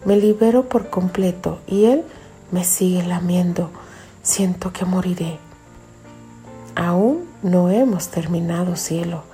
Me 0.04 0.16
libero 0.16 0.69
por 0.69 0.90
completo 0.90 1.59
y 1.66 1.85
él 1.85 2.04
me 2.50 2.64
sigue 2.64 3.02
lamiendo. 3.02 3.71
Siento 4.23 4.73
que 4.73 4.85
moriré. 4.85 5.38
Aún 6.75 7.28
no 7.42 7.71
hemos 7.71 8.09
terminado, 8.09 8.76
cielo. 8.76 9.25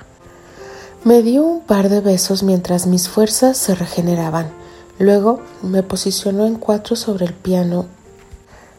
Me 1.04 1.23
dio 1.23 1.44
un 1.44 1.61
par 1.61 1.88
de 1.88 2.00
besos 2.00 2.42
mientras 2.42 2.87
mis 2.87 3.08
fuerzas 3.08 3.56
se 3.56 3.75
regeneraban. 3.75 4.50
Luego 4.99 5.40
me 5.62 5.82
posicionó 5.82 6.46
en 6.46 6.56
cuatro 6.56 6.96
sobre 6.96 7.26
el 7.26 7.35
piano, 7.35 7.87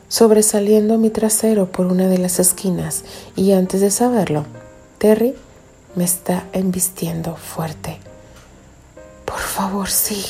sobresaliendo 0.10 0.98
mi 0.98 1.10
trasero 1.10 1.72
por 1.72 1.86
una 1.86 2.08
de 2.08 2.18
las 2.18 2.40
esquinas, 2.40 3.04
y 3.36 3.52
antes 3.52 3.82
de 3.82 3.92
saberlo, 3.92 4.46
Terry 4.98 5.36
me 5.96 6.04
está 6.04 6.46
embistiendo 6.54 7.36
fuerte. 7.36 8.00
Por 9.26 9.40
favor, 9.40 9.90
sí. 9.90 10.26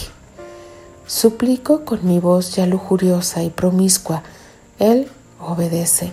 Suplico 1.07 1.85
con 1.85 2.05
mi 2.05 2.19
voz 2.19 2.53
ya 2.53 2.65
lujuriosa 2.65 3.41
y 3.41 3.49
promiscua. 3.49 4.23
Él 4.77 5.09
obedece, 5.39 6.11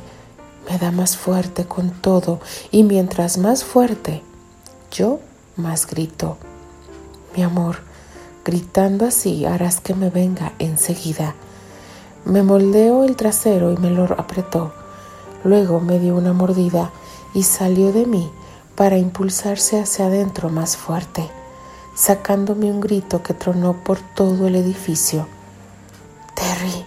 me 0.70 0.78
da 0.78 0.92
más 0.92 1.16
fuerte 1.16 1.64
con 1.64 1.90
todo, 1.90 2.38
y 2.70 2.84
mientras 2.84 3.36
más 3.36 3.64
fuerte, 3.64 4.22
yo 4.92 5.18
más 5.56 5.88
grito. 5.88 6.38
Mi 7.36 7.42
amor, 7.42 7.78
gritando 8.44 9.04
así 9.04 9.44
harás 9.44 9.80
que 9.80 9.94
me 9.94 10.10
venga 10.10 10.52
enseguida. 10.60 11.34
Me 12.24 12.44
moldeó 12.44 13.02
el 13.02 13.16
trasero 13.16 13.72
y 13.72 13.76
me 13.76 13.90
lo 13.90 14.04
apretó. 14.04 14.72
Luego 15.42 15.80
me 15.80 15.98
dio 15.98 16.14
una 16.14 16.32
mordida 16.32 16.92
y 17.34 17.42
salió 17.42 17.92
de 17.92 18.06
mí 18.06 18.30
para 18.76 18.96
impulsarse 18.96 19.80
hacia 19.80 20.06
adentro 20.06 20.50
más 20.50 20.76
fuerte, 20.76 21.28
sacándome 21.94 22.70
un 22.70 22.80
grito 22.80 23.22
que 23.22 23.34
tronó 23.34 23.84
por 23.84 24.00
todo 24.00 24.46
el 24.46 24.56
edificio. 24.56 25.28
Terry, 26.34 26.84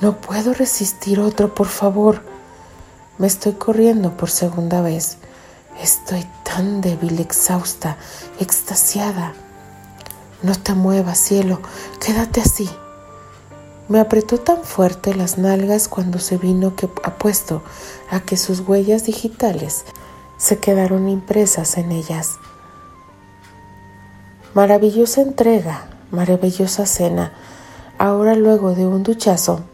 no 0.00 0.20
puedo 0.20 0.52
resistir 0.52 1.20
otro, 1.20 1.54
por 1.54 1.68
favor. 1.68 2.22
Me 3.18 3.26
estoy 3.26 3.52
corriendo 3.52 4.16
por 4.16 4.30
segunda 4.30 4.82
vez. 4.82 5.18
Estoy 5.80 6.26
tan 6.42 6.80
débil, 6.80 7.20
exhausta, 7.20 7.96
extasiada. 8.40 9.32
No 10.42 10.54
te 10.54 10.74
muevas, 10.74 11.18
cielo, 11.18 11.60
quédate 12.04 12.40
así. 12.40 12.68
Me 13.88 14.00
apretó 14.00 14.38
tan 14.38 14.64
fuerte 14.64 15.14
las 15.14 15.36
nalgas 15.38 15.88
cuando 15.88 16.18
se 16.18 16.38
vino 16.38 16.74
que 16.74 16.88
apuesto 17.02 17.62
a 18.10 18.20
que 18.20 18.36
sus 18.36 18.60
huellas 18.60 19.04
digitales 19.04 19.84
se 20.38 20.58
quedaron 20.58 21.08
impresas 21.08 21.76
en 21.76 21.92
ellas. 21.92 22.38
Maravillosa 24.54 25.20
entrega, 25.20 25.86
maravillosa 26.10 26.86
cena. 26.86 27.32
Ahora 27.98 28.34
luego 28.34 28.74
de 28.74 28.86
un 28.86 29.02
duchazo, 29.02 29.64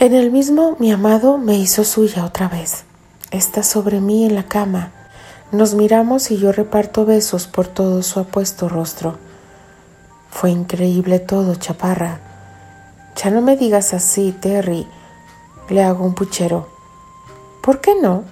en 0.00 0.14
el 0.14 0.30
mismo 0.30 0.76
mi 0.78 0.92
amado 0.92 1.38
me 1.38 1.58
hizo 1.58 1.84
suya 1.84 2.24
otra 2.24 2.48
vez. 2.48 2.84
Está 3.30 3.62
sobre 3.62 4.00
mí 4.00 4.24
en 4.24 4.34
la 4.34 4.44
cama 4.44 4.92
nos 5.52 5.74
miramos 5.74 6.32
y 6.32 6.38
yo 6.38 6.50
reparto 6.50 7.06
besos 7.06 7.46
por 7.46 7.68
todo 7.68 8.02
su 8.02 8.18
apuesto 8.18 8.68
rostro. 8.68 9.16
Fue 10.28 10.50
increíble 10.50 11.20
todo, 11.20 11.54
chaparra. 11.54 12.20
Ya 13.14 13.30
no 13.30 13.40
me 13.42 13.56
digas 13.56 13.94
así, 13.94 14.32
Terry. 14.32 14.88
Le 15.68 15.84
hago 15.84 16.04
un 16.04 16.14
puchero. 16.14 16.68
¿Por 17.62 17.80
qué 17.80 17.94
no? 18.00 18.24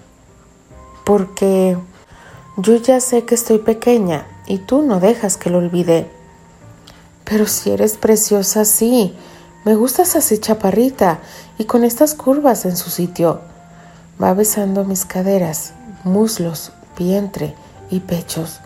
Porque 1.04 1.78
Yo 2.56 2.76
ya 2.76 3.00
sé 3.00 3.24
que 3.24 3.36
estoy 3.36 3.58
pequeña 3.58 4.26
y 4.46 4.58
tú 4.58 4.82
no 4.82 5.00
dejas 5.00 5.36
que 5.36 5.50
lo 5.50 5.58
olvide. 5.58 6.10
Pero 7.24 7.46
si 7.46 7.70
eres 7.70 7.96
preciosa, 7.96 8.64
sí. 8.64 9.16
Me 9.64 9.74
gustas 9.74 10.14
así 10.14 10.38
chaparrita 10.38 11.20
y 11.56 11.64
con 11.64 11.84
estas 11.84 12.14
curvas 12.14 12.66
en 12.66 12.76
su 12.76 12.90
sitio. 12.90 13.40
Va 14.22 14.34
besando 14.34 14.84
mis 14.84 15.06
caderas, 15.06 15.72
muslos, 16.04 16.72
vientre 16.98 17.54
y 17.90 18.00
pechos. 18.00 18.60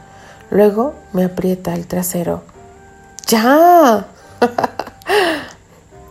Luego 0.50 0.94
me 1.12 1.24
aprieta 1.24 1.74
el 1.74 1.86
trasero. 1.86 2.42
¡Ya! 3.28 4.08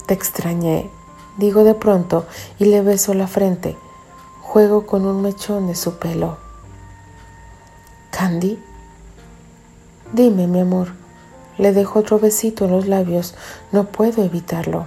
Te 0.08 0.14
extrañé, 0.14 0.90
digo 1.38 1.64
de 1.66 1.74
pronto 1.74 2.26
y 2.58 2.66
le 2.66 2.82
beso 2.82 3.14
la 3.14 3.28
frente. 3.28 3.76
Juego 4.42 4.86
con 4.86 5.06
un 5.06 5.22
mechón 5.22 5.68
de 5.68 5.76
su 5.76 5.98
pelo. 5.98 6.38
¿Candy? 8.12 8.64
Dime, 10.14 10.48
mi 10.48 10.62
amor. 10.62 10.90
Le 11.58 11.74
dejo 11.74 12.00
otro 12.00 12.20
besito 12.20 12.66
en 12.66 12.72
los 12.72 12.88
labios. 12.88 13.36
No 13.72 13.86
puedo 13.86 14.24
evitarlo. 14.24 14.86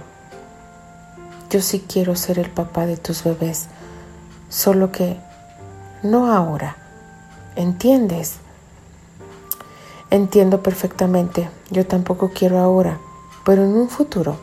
Yo 1.49 1.61
sí 1.61 1.85
quiero 1.87 2.15
ser 2.15 2.39
el 2.39 2.49
papá 2.49 2.85
de 2.85 2.97
tus 2.97 3.23
bebés. 3.23 3.67
Solo 4.49 4.91
que 4.91 5.17
no 6.01 6.31
ahora. 6.33 6.77
¿Entiendes? 7.55 8.37
Entiendo 10.09 10.63
perfectamente. 10.63 11.49
Yo 11.69 11.85
tampoco 11.85 12.31
quiero 12.33 12.59
ahora. 12.59 12.97
Pero 13.45 13.63
en 13.63 13.75
un 13.75 13.89
futuro 13.89 14.37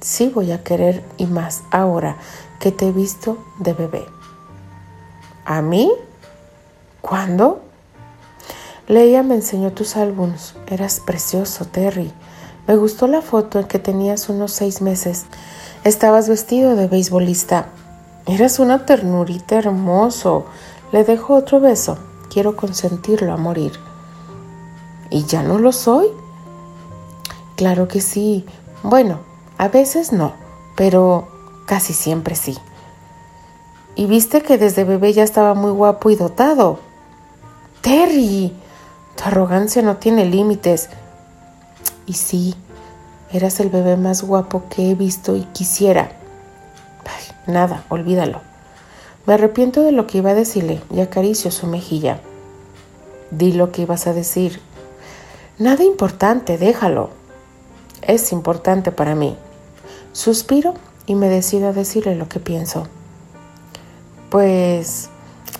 sí 0.00 0.30
voy 0.34 0.52
a 0.52 0.62
querer 0.62 1.04
y 1.16 1.26
más 1.26 1.62
ahora 1.70 2.16
que 2.60 2.72
te 2.72 2.88
he 2.88 2.92
visto 2.92 3.38
de 3.60 3.72
bebé. 3.72 4.04
¿A 5.44 5.62
mí? 5.62 5.90
¿Cuándo? 7.00 7.62
Leia 8.92 9.22
me 9.22 9.36
enseñó 9.36 9.72
tus 9.72 9.96
álbums. 9.96 10.54
Eras 10.66 11.00
precioso, 11.00 11.64
Terry. 11.64 12.12
Me 12.66 12.76
gustó 12.76 13.06
la 13.06 13.22
foto 13.22 13.58
en 13.58 13.64
que 13.64 13.78
tenías 13.78 14.28
unos 14.28 14.52
seis 14.52 14.82
meses. 14.82 15.24
Estabas 15.82 16.28
vestido 16.28 16.76
de 16.76 16.88
beisbolista. 16.88 17.68
Eras 18.26 18.58
una 18.58 18.84
ternurita 18.84 19.56
hermoso. 19.56 20.44
Le 20.92 21.04
dejo 21.04 21.36
otro 21.36 21.58
beso. 21.58 21.96
Quiero 22.30 22.54
consentirlo 22.54 23.32
a 23.32 23.38
morir. 23.38 23.72
¿Y 25.08 25.24
ya 25.24 25.42
no 25.42 25.56
lo 25.56 25.72
soy? 25.72 26.08
Claro 27.56 27.88
que 27.88 28.02
sí. 28.02 28.44
Bueno, 28.82 29.20
a 29.56 29.68
veces 29.68 30.12
no, 30.12 30.34
pero 30.76 31.28
casi 31.64 31.94
siempre 31.94 32.34
sí. 32.34 32.58
Y 33.94 34.04
viste 34.04 34.42
que 34.42 34.58
desde 34.58 34.84
bebé 34.84 35.14
ya 35.14 35.22
estaba 35.22 35.54
muy 35.54 35.70
guapo 35.70 36.10
y 36.10 36.16
dotado. 36.16 36.78
Terry, 37.80 38.52
tu 39.16 39.24
arrogancia 39.24 39.82
no 39.82 39.96
tiene 39.96 40.24
límites. 40.24 40.88
Y 42.06 42.14
sí, 42.14 42.54
eras 43.32 43.60
el 43.60 43.70
bebé 43.70 43.96
más 43.96 44.22
guapo 44.22 44.64
que 44.68 44.90
he 44.90 44.94
visto 44.94 45.36
y 45.36 45.42
quisiera. 45.52 46.12
nada, 47.46 47.84
olvídalo. 47.88 48.40
Me 49.26 49.34
arrepiento 49.34 49.82
de 49.82 49.92
lo 49.92 50.06
que 50.06 50.18
iba 50.18 50.30
a 50.30 50.34
decirle 50.34 50.80
y 50.90 51.00
acaricio 51.00 51.50
su 51.50 51.66
mejilla. 51.66 52.20
Di 53.30 53.52
lo 53.52 53.70
que 53.70 53.82
ibas 53.82 54.06
a 54.06 54.12
decir. 54.12 54.60
Nada 55.58 55.84
importante, 55.84 56.58
déjalo. 56.58 57.10
Es 58.02 58.32
importante 58.32 58.90
para 58.90 59.14
mí. 59.14 59.36
Suspiro 60.12 60.74
y 61.06 61.14
me 61.14 61.28
decido 61.28 61.68
a 61.68 61.72
decirle 61.72 62.16
lo 62.16 62.28
que 62.28 62.40
pienso. 62.40 62.88
Pues 64.30 65.08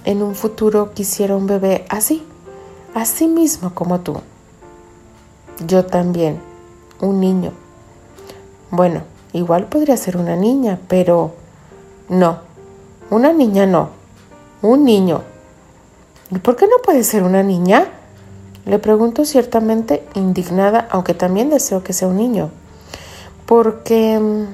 en 0.04 0.22
un 0.22 0.34
futuro 0.34 0.92
quisiera 0.92 1.36
un 1.36 1.46
bebé 1.46 1.84
así, 1.88 2.26
así 2.94 3.28
mismo 3.28 3.74
como 3.74 4.00
tú. 4.00 4.20
Yo 5.66 5.84
también, 5.86 6.40
un 7.00 7.20
niño. 7.20 7.52
Bueno, 8.70 9.02
igual 9.32 9.66
podría 9.66 9.96
ser 9.96 10.16
una 10.16 10.36
niña, 10.36 10.78
pero 10.88 11.34
no, 12.08 12.38
una 13.10 13.32
niña 13.32 13.66
no, 13.66 13.90
un 14.62 14.84
niño. 14.84 15.22
¿Y 16.30 16.38
por 16.38 16.56
qué 16.56 16.66
no 16.66 16.78
puede 16.82 17.04
ser 17.04 17.22
una 17.22 17.42
niña? 17.42 17.86
Le 18.64 18.78
pregunto 18.78 19.24
ciertamente 19.24 20.06
indignada, 20.14 20.88
aunque 20.90 21.14
también 21.14 21.50
deseo 21.50 21.82
que 21.82 21.92
sea 21.92 22.08
un 22.08 22.16
niño. 22.16 22.50
Porque 23.44 24.18
mm, 24.18 24.46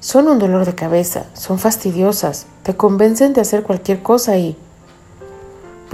son 0.00 0.28
un 0.28 0.38
dolor 0.38 0.64
de 0.64 0.74
cabeza, 0.74 1.26
son 1.34 1.58
fastidiosas, 1.58 2.46
te 2.62 2.76
convencen 2.76 3.32
de 3.32 3.40
hacer 3.40 3.62
cualquier 3.62 4.02
cosa 4.02 4.36
y 4.38 4.56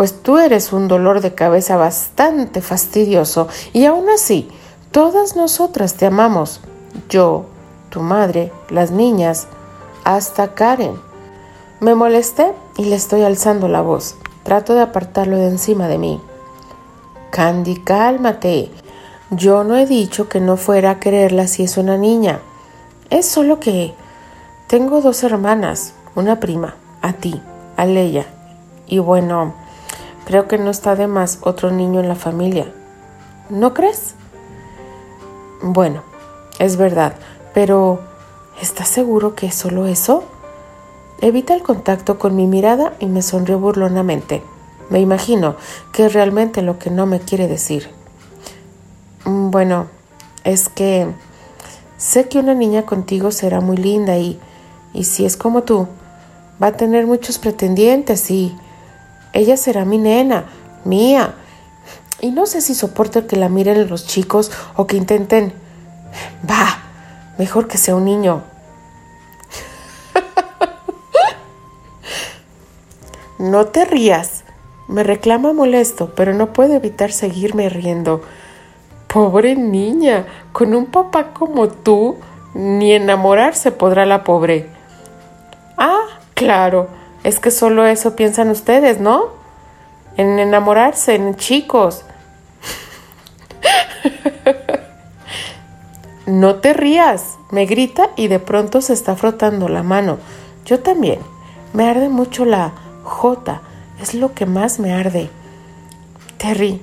pues 0.00 0.22
tú 0.22 0.38
eres 0.38 0.72
un 0.72 0.88
dolor 0.88 1.20
de 1.20 1.34
cabeza 1.34 1.76
bastante 1.76 2.62
fastidioso 2.62 3.48
y 3.74 3.84
aún 3.84 4.08
así, 4.08 4.48
todas 4.92 5.36
nosotras 5.36 5.92
te 5.92 6.06
amamos. 6.06 6.62
Yo, 7.10 7.44
tu 7.90 8.00
madre, 8.00 8.50
las 8.70 8.92
niñas, 8.92 9.46
hasta 10.04 10.54
Karen. 10.54 10.94
Me 11.80 11.94
molesté 11.94 12.54
y 12.78 12.86
le 12.86 12.96
estoy 12.96 13.24
alzando 13.24 13.68
la 13.68 13.82
voz. 13.82 14.16
Trato 14.42 14.72
de 14.72 14.80
apartarlo 14.80 15.36
de 15.36 15.48
encima 15.48 15.86
de 15.86 15.98
mí. 15.98 16.18
Candy, 17.30 17.76
cálmate. 17.76 18.70
Yo 19.28 19.64
no 19.64 19.76
he 19.76 19.84
dicho 19.84 20.30
que 20.30 20.40
no 20.40 20.56
fuera 20.56 20.92
a 20.92 20.98
quererla 20.98 21.46
si 21.46 21.64
es 21.64 21.76
una 21.76 21.98
niña. 21.98 22.40
Es 23.10 23.28
solo 23.28 23.60
que 23.60 23.92
tengo 24.66 25.02
dos 25.02 25.22
hermanas, 25.24 25.92
una 26.14 26.40
prima, 26.40 26.76
a 27.02 27.12
ti, 27.12 27.38
a 27.76 27.84
Leia. 27.84 28.24
Y 28.86 28.98
bueno, 28.98 29.60
Creo 30.30 30.46
que 30.46 30.58
no 30.58 30.70
está 30.70 30.94
de 30.94 31.08
más 31.08 31.40
otro 31.40 31.72
niño 31.72 31.98
en 31.98 32.06
la 32.06 32.14
familia. 32.14 32.72
¿No 33.48 33.74
crees? 33.74 34.14
Bueno, 35.60 36.04
es 36.60 36.76
verdad, 36.76 37.16
pero 37.52 37.98
¿estás 38.62 38.86
seguro 38.86 39.34
que 39.34 39.46
es 39.46 39.56
solo 39.56 39.88
eso? 39.88 40.22
Evita 41.20 41.52
el 41.52 41.64
contacto 41.64 42.20
con 42.20 42.36
mi 42.36 42.46
mirada 42.46 42.94
y 43.00 43.06
me 43.06 43.22
sonrió 43.22 43.58
burlonamente. 43.58 44.40
Me 44.88 45.00
imagino 45.00 45.56
que 45.92 46.06
es 46.06 46.12
realmente 46.12 46.62
lo 46.62 46.78
que 46.78 46.90
no 46.90 47.06
me 47.06 47.18
quiere 47.18 47.48
decir. 47.48 47.90
Mm, 49.24 49.50
bueno, 49.50 49.88
es 50.44 50.68
que 50.68 51.08
sé 51.96 52.28
que 52.28 52.38
una 52.38 52.54
niña 52.54 52.86
contigo 52.86 53.32
será 53.32 53.60
muy 53.60 53.78
linda 53.78 54.16
y, 54.16 54.38
y 54.94 55.02
si 55.02 55.24
es 55.24 55.36
como 55.36 55.64
tú, 55.64 55.88
va 56.62 56.68
a 56.68 56.76
tener 56.76 57.08
muchos 57.08 57.38
pretendientes 57.38 58.30
y 58.30 58.56
ella 59.32 59.56
será 59.56 59.84
mi 59.84 59.98
nena, 59.98 60.44
mía. 60.84 61.34
Y 62.20 62.30
no 62.30 62.46
sé 62.46 62.60
si 62.60 62.74
soporto 62.74 63.26
que 63.26 63.36
la 63.36 63.48
miren 63.48 63.88
los 63.88 64.06
chicos 64.06 64.50
o 64.76 64.86
que 64.86 64.96
intenten... 64.96 65.52
Va, 66.48 66.78
mejor 67.38 67.68
que 67.68 67.78
sea 67.78 67.94
un 67.94 68.04
niño. 68.04 68.42
no 73.38 73.66
te 73.66 73.84
rías. 73.84 74.44
Me 74.88 75.04
reclama 75.04 75.52
molesto, 75.52 76.12
pero 76.16 76.34
no 76.34 76.52
puedo 76.52 76.74
evitar 76.74 77.12
seguirme 77.12 77.68
riendo. 77.68 78.22
Pobre 79.06 79.54
niña, 79.54 80.26
con 80.52 80.74
un 80.74 80.86
papá 80.86 81.32
como 81.32 81.68
tú, 81.68 82.16
ni 82.54 82.92
enamorarse 82.92 83.70
podrá 83.70 84.04
la 84.04 84.24
pobre. 84.24 84.68
Ah, 85.78 86.06
claro, 86.34 86.88
es 87.24 87.40
que 87.40 87.50
solo 87.50 87.87
eso 87.87 88.16
piensan 88.16 88.50
ustedes, 88.50 89.00
¿no? 89.00 89.28
En 90.16 90.38
enamorarse, 90.38 91.14
en 91.14 91.37
chicos. 91.37 92.04
no 96.26 96.56
te 96.56 96.72
rías, 96.72 97.37
me 97.50 97.66
grita 97.66 98.11
y 98.16 98.28
de 98.28 98.38
pronto 98.38 98.80
se 98.80 98.92
está 98.92 99.16
frotando 99.16 99.68
la 99.68 99.83
mano. 99.83 100.18
Yo 100.64 100.80
también. 100.80 101.20
Me 101.72 101.88
arde 101.88 102.09
mucho 102.09 102.44
la 102.44 102.72
J, 103.04 103.61
es 104.02 104.14
lo 104.14 104.35
que 104.35 104.44
más 104.44 104.80
me 104.80 104.92
arde. 104.92 105.30
Terry, 106.37 106.80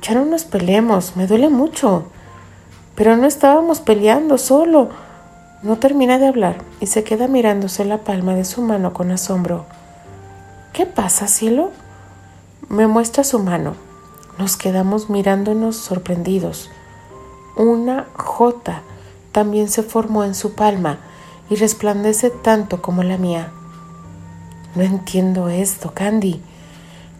ya 0.00 0.14
no 0.14 0.24
nos 0.24 0.44
peleemos, 0.44 1.16
me 1.16 1.26
duele 1.26 1.48
mucho. 1.48 2.04
Pero 2.94 3.16
no 3.16 3.26
estábamos 3.26 3.80
peleando 3.80 4.38
solo. 4.38 4.90
No 5.62 5.76
termina 5.78 6.18
de 6.18 6.26
hablar 6.26 6.58
y 6.80 6.86
se 6.86 7.04
queda 7.04 7.28
mirándose 7.28 7.84
la 7.84 7.98
palma 7.98 8.34
de 8.34 8.44
su 8.44 8.62
mano 8.62 8.92
con 8.92 9.12
asombro. 9.12 9.64
¿Qué 10.72 10.86
pasa, 10.86 11.28
cielo? 11.28 11.70
Me 12.68 12.88
muestra 12.88 13.22
su 13.22 13.38
mano. 13.38 13.74
Nos 14.38 14.56
quedamos 14.56 15.08
mirándonos 15.08 15.76
sorprendidos. 15.76 16.68
Una 17.56 18.06
J 18.14 18.82
también 19.30 19.68
se 19.68 19.84
formó 19.84 20.24
en 20.24 20.34
su 20.34 20.54
palma 20.54 20.98
y 21.48 21.54
resplandece 21.54 22.30
tanto 22.30 22.82
como 22.82 23.04
la 23.04 23.16
mía. 23.16 23.52
No 24.74 24.82
entiendo 24.82 25.48
esto, 25.48 25.92
Candy. 25.94 26.40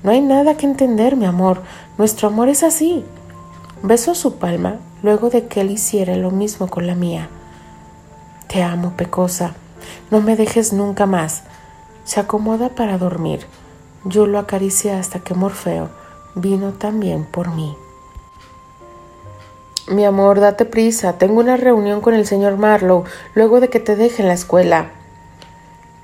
No 0.02 0.10
hay 0.10 0.20
nada 0.20 0.56
que 0.56 0.66
entender, 0.66 1.14
mi 1.14 1.26
amor. 1.26 1.62
Nuestro 1.96 2.26
amor 2.26 2.48
es 2.48 2.64
así. 2.64 3.04
Besó 3.84 4.16
su 4.16 4.36
palma 4.38 4.78
luego 5.04 5.30
de 5.30 5.46
que 5.46 5.60
él 5.60 5.70
hiciera 5.70 6.16
lo 6.16 6.32
mismo 6.32 6.66
con 6.66 6.88
la 6.88 6.96
mía. 6.96 7.28
Te 8.52 8.62
amo, 8.62 8.92
Pecosa. 8.98 9.54
No 10.10 10.20
me 10.20 10.36
dejes 10.36 10.74
nunca 10.74 11.06
más. 11.06 11.44
Se 12.04 12.20
acomoda 12.20 12.68
para 12.68 12.98
dormir. 12.98 13.46
Yo 14.04 14.26
lo 14.26 14.38
acaricié 14.38 14.92
hasta 14.92 15.20
que 15.20 15.32
Morfeo 15.32 15.88
vino 16.34 16.72
también 16.72 17.24
por 17.24 17.54
mí. 17.54 17.74
Mi 19.88 20.04
amor, 20.04 20.38
date 20.38 20.66
prisa. 20.66 21.14
Tengo 21.14 21.40
una 21.40 21.56
reunión 21.56 22.02
con 22.02 22.12
el 22.12 22.26
señor 22.26 22.58
Marlowe 22.58 23.04
luego 23.34 23.58
de 23.58 23.70
que 23.70 23.80
te 23.80 23.96
deje 23.96 24.20
en 24.20 24.28
la 24.28 24.34
escuela. 24.34 24.90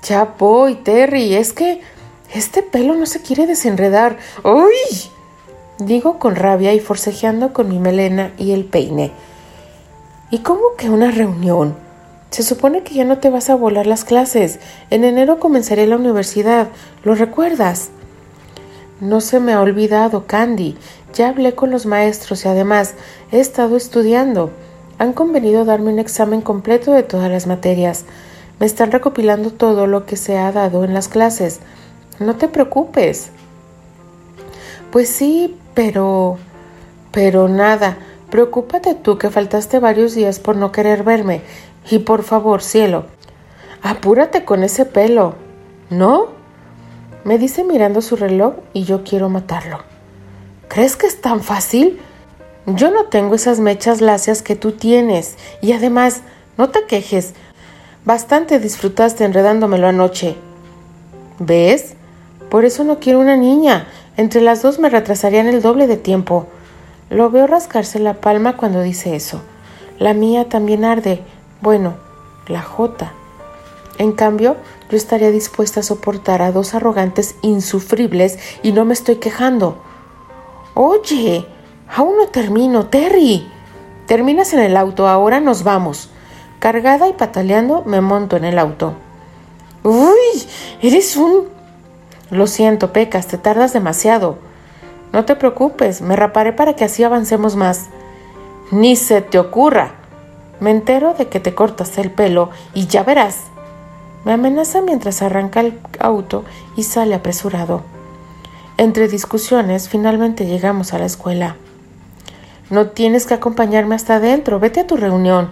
Ya 0.01 0.33
voy, 0.39 0.73
Terry. 0.73 1.35
Es 1.35 1.53
que 1.53 1.81
este 2.33 2.63
pelo 2.63 2.95
no 2.95 3.05
se 3.05 3.21
quiere 3.21 3.45
desenredar. 3.45 4.17
¡Uy! 4.43 5.11
Digo 5.77 6.17
con 6.17 6.35
rabia 6.35 6.73
y 6.73 6.79
forcejeando 6.79 7.53
con 7.53 7.69
mi 7.69 7.77
melena 7.77 8.33
y 8.39 8.53
el 8.53 8.65
peine. 8.65 9.11
¿Y 10.31 10.39
cómo 10.39 10.75
que 10.79 10.89
una 10.89 11.11
reunión? 11.11 11.88
Se 12.29 12.43
supone 12.43 12.83
que 12.83 12.93
ya 12.93 13.05
no 13.05 13.17
te 13.17 13.29
vas 13.29 13.49
a 13.49 13.55
volar 13.55 13.87
las 13.87 14.03
clases. 14.03 14.59
En 14.89 15.03
enero 15.03 15.39
comenzaré 15.39 15.87
la 15.87 15.95
universidad. 15.95 16.67
¿Lo 17.03 17.15
recuerdas? 17.15 17.89
No 19.01 19.19
se 19.21 19.39
me 19.39 19.53
ha 19.53 19.61
olvidado, 19.61 20.27
Candy. 20.27 20.77
Ya 21.13 21.29
hablé 21.29 21.55
con 21.55 21.71
los 21.71 21.85
maestros 21.85 22.45
y 22.45 22.47
además 22.47 22.93
he 23.31 23.39
estado 23.39 23.75
estudiando. 23.77 24.51
Han 24.99 25.13
convenido 25.13 25.65
darme 25.65 25.91
un 25.91 25.99
examen 25.99 26.41
completo 26.41 26.91
de 26.91 27.03
todas 27.03 27.31
las 27.31 27.47
materias. 27.47 28.05
Me 28.59 28.65
están 28.65 28.91
recopilando 28.91 29.51
todo 29.51 29.87
lo 29.87 30.05
que 30.05 30.17
se 30.17 30.37
ha 30.37 30.51
dado 30.51 30.83
en 30.83 30.93
las 30.93 31.07
clases. 31.07 31.61
No 32.19 32.35
te 32.35 32.47
preocupes. 32.47 33.31
Pues 34.91 35.09
sí, 35.09 35.57
pero... 35.73 36.37
Pero 37.11 37.47
nada. 37.47 37.97
Preocúpate 38.29 38.93
tú 38.93 39.17
que 39.17 39.31
faltaste 39.31 39.79
varios 39.79 40.13
días 40.13 40.39
por 40.39 40.55
no 40.55 40.71
querer 40.71 41.03
verme. 41.03 41.41
Y 41.89 41.99
por 41.99 42.23
favor, 42.23 42.61
cielo, 42.61 43.05
apúrate 43.81 44.45
con 44.45 44.63
ese 44.63 44.85
pelo. 44.85 45.35
¿No? 45.89 46.27
Me 47.23 47.37
dice 47.37 47.63
mirando 47.63 48.01
su 48.01 48.15
reloj 48.15 48.53
y 48.73 48.83
yo 48.83 49.03
quiero 49.03 49.29
matarlo. 49.29 49.79
¿Crees 50.67 50.95
que 50.95 51.07
es 51.07 51.19
tan 51.19 51.41
fácil? 51.41 51.99
Yo 52.65 52.91
no 52.91 53.05
tengo 53.05 53.35
esas 53.35 53.59
mechas 53.59 54.01
lacias 54.01 54.41
que 54.41 54.55
tú 54.55 54.73
tienes. 54.73 55.35
Y 55.61 55.71
además, 55.73 56.21
no 56.57 56.69
te 56.69 56.85
quejes. 56.85 57.33
Bastante 58.05 58.59
disfrutaste 58.59 59.25
enredándomelo 59.25 59.87
anoche. 59.87 60.35
¿Ves? 61.39 61.95
Por 62.49 62.65
eso 62.65 62.83
no 62.83 62.99
quiero 62.99 63.19
una 63.19 63.37
niña. 63.37 63.87
Entre 64.17 64.41
las 64.41 64.61
dos 64.61 64.79
me 64.79 64.89
retrasarían 64.89 65.47
el 65.47 65.61
doble 65.61 65.87
de 65.87 65.97
tiempo. 65.97 66.47
Lo 67.09 67.29
veo 67.31 67.47
rascarse 67.47 67.99
la 67.99 68.15
palma 68.15 68.57
cuando 68.57 68.81
dice 68.81 69.15
eso. 69.15 69.41
La 69.97 70.13
mía 70.13 70.49
también 70.49 70.85
arde. 70.85 71.23
Bueno, 71.61 71.95
la 72.47 72.61
J. 72.61 73.11
En 73.97 74.13
cambio, 74.13 74.55
yo 74.89 74.95
estaría 74.95 75.29
dispuesta 75.29 75.81
a 75.81 75.83
soportar 75.83 76.41
a 76.41 76.53
dos 76.53 76.73
arrogantes 76.73 77.35
insufribles 77.41 78.39
y 78.63 78.71
no 78.71 78.85
me 78.85 78.93
estoy 78.93 79.17
quejando. 79.17 79.77
Oye, 80.73 81.45
aún 81.93 82.17
no 82.17 82.27
termino, 82.27 82.85
Terry. 82.85 83.45
Terminas 84.07 84.53
en 84.53 84.59
el 84.59 84.77
auto, 84.77 85.07
ahora 85.07 85.41
nos 85.41 85.63
vamos. 85.63 86.09
Cargada 86.59 87.09
y 87.09 87.13
pataleando, 87.13 87.83
me 87.85 87.99
monto 87.99 88.37
en 88.37 88.45
el 88.45 88.57
auto. 88.57 88.93
Uy, 89.83 90.47
eres 90.81 91.17
un... 91.17 91.49
Lo 92.31 92.47
siento, 92.47 92.93
Pecas, 92.93 93.27
te 93.27 93.37
tardas 93.37 93.73
demasiado. 93.73 94.37
No 95.11 95.25
te 95.25 95.35
preocupes, 95.35 96.01
me 96.01 96.15
raparé 96.15 96.53
para 96.53 96.75
que 96.75 96.85
así 96.85 97.03
avancemos 97.03 97.55
más. 97.55 97.87
Ni 98.71 98.95
se 98.95 99.21
te 99.21 99.39
ocurra. 99.39 99.98
Me 100.59 100.71
entero 100.71 101.13
de 101.13 101.27
que 101.27 101.39
te 101.39 101.55
cortas 101.55 101.97
el 101.97 102.11
pelo 102.11 102.49
y 102.73 102.87
ya 102.87 103.03
verás. 103.03 103.43
Me 104.25 104.33
amenaza 104.33 104.81
mientras 104.81 105.21
arranca 105.21 105.61
el 105.61 105.79
auto 105.99 106.43
y 106.75 106.83
sale 106.83 107.15
apresurado. 107.15 107.83
Entre 108.77 109.07
discusiones, 109.07 109.89
finalmente 109.89 110.45
llegamos 110.45 110.93
a 110.93 110.99
la 110.99 111.05
escuela. 111.05 111.55
No 112.69 112.87
tienes 112.87 113.25
que 113.25 113.33
acompañarme 113.33 113.95
hasta 113.95 114.15
adentro, 114.15 114.59
vete 114.59 114.81
a 114.81 114.87
tu 114.87 114.95
reunión. 114.95 115.49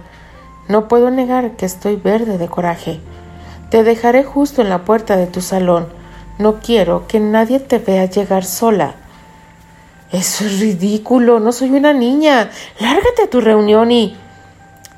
No 0.68 0.88
puedo 0.88 1.10
negar 1.12 1.56
que 1.56 1.66
estoy 1.66 1.96
verde 1.96 2.38
de 2.38 2.48
coraje. 2.48 3.00
Te 3.70 3.84
dejaré 3.84 4.24
justo 4.24 4.62
en 4.62 4.70
la 4.70 4.84
puerta 4.86 5.18
de 5.18 5.28
tu 5.28 5.42
salón. 5.42 5.88
No 6.38 6.60
quiero 6.60 7.08
que 7.08 7.20
nadie 7.20 7.60
te 7.60 7.80
vea 7.80 8.06
llegar 8.06 8.46
sola. 8.46 8.96
Eso 10.12 10.46
es 10.46 10.60
ridículo, 10.60 11.40
no 11.40 11.52
soy 11.52 11.72
una 11.72 11.94
niña. 11.94 12.50
Lárgate 12.80 13.24
a 13.24 13.30
tu 13.30 13.42
reunión 13.42 13.92
y... 13.92 14.16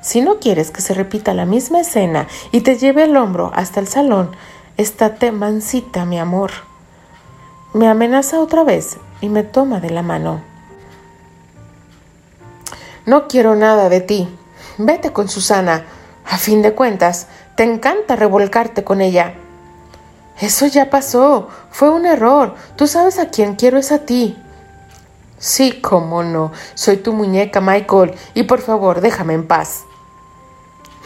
Si 0.02 0.22
no 0.22 0.40
quieres 0.40 0.72
que 0.72 0.82
se 0.82 0.94
repita 0.94 1.34
la 1.34 1.46
misma 1.46 1.82
escena 1.82 2.28
y 2.52 2.62
te 2.62 2.78
lleve 2.78 3.04
el 3.04 3.18
hombro 3.18 3.52
hasta 3.54 3.80
el 3.80 3.88
salón, 3.88 4.32
estate 4.78 5.32
mansita, 5.32 6.06
mi 6.06 6.20
amor. 6.20 6.52
Me 7.74 7.88
amenaza 7.88 8.40
otra 8.40 8.64
vez 8.64 8.98
y 9.22 9.30
me 9.30 9.44
toma 9.44 9.80
de 9.80 9.90
la 9.90 10.02
mano. 10.02 10.42
No 13.06 13.28
quiero 13.28 13.56
nada 13.56 13.90
de 13.90 14.02
ti. 14.02 14.30
Vete 14.78 15.12
con 15.12 15.28
Susana. 15.28 15.86
A 16.26 16.38
fin 16.38 16.62
de 16.62 16.74
cuentas, 16.74 17.28
te 17.56 17.64
encanta 17.64 18.16
revolcarte 18.16 18.84
con 18.84 19.02
ella. 19.02 19.34
Eso 20.40 20.68
ya 20.68 20.90
pasó. 20.90 21.50
Fue 21.72 21.90
un 21.90 22.06
error. 22.06 22.56
Tú 22.78 22.88
sabes 22.88 23.20
a 23.20 23.30
quién 23.30 23.56
quiero 23.56 23.78
es 23.78 23.92
a 23.92 24.06
ti. 24.06 24.38
Sí, 25.38 25.80
cómo 25.82 26.24
no. 26.24 26.52
Soy 26.76 26.98
tu 26.98 27.14
muñeca, 27.14 27.62
Michael. 27.62 28.14
Y 28.34 28.44
por 28.44 28.62
favor, 28.62 29.02
déjame 29.02 29.34
en 29.34 29.48
paz. 29.48 29.86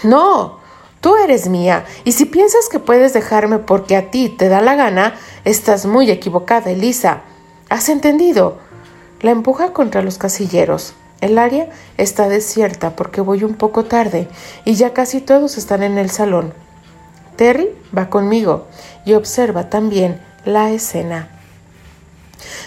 No, 0.03 0.59
tú 1.01 1.15
eres 1.15 1.47
mía, 1.49 1.85
y 2.03 2.11
si 2.11 2.25
piensas 2.25 2.69
que 2.69 2.79
puedes 2.79 3.13
dejarme 3.13 3.59
porque 3.59 3.95
a 3.95 4.11
ti 4.11 4.29
te 4.29 4.49
da 4.49 4.61
la 4.61 4.75
gana, 4.75 5.15
estás 5.45 5.85
muy 5.85 6.11
equivocada, 6.11 6.71
Elisa. 6.71 7.21
¿Has 7.69 7.89
entendido? 7.89 8.57
La 9.21 9.31
empuja 9.31 9.73
contra 9.73 10.01
los 10.01 10.17
casilleros. 10.17 10.93
El 11.21 11.37
área 11.37 11.69
está 11.97 12.27
desierta 12.27 12.97
porque 12.97 13.21
voy 13.21 13.45
un 13.45 13.55
poco 13.55 13.85
tarde 13.85 14.27
y 14.65 14.73
ya 14.73 14.91
casi 14.91 15.21
todos 15.21 15.57
están 15.57 15.81
en 15.81 15.97
el 15.97 16.09
salón. 16.09 16.53
Terry 17.37 17.69
va 17.97 18.09
conmigo 18.09 18.67
y 19.05 19.13
observa 19.13 19.69
también 19.69 20.21
la 20.43 20.71
escena. 20.71 21.29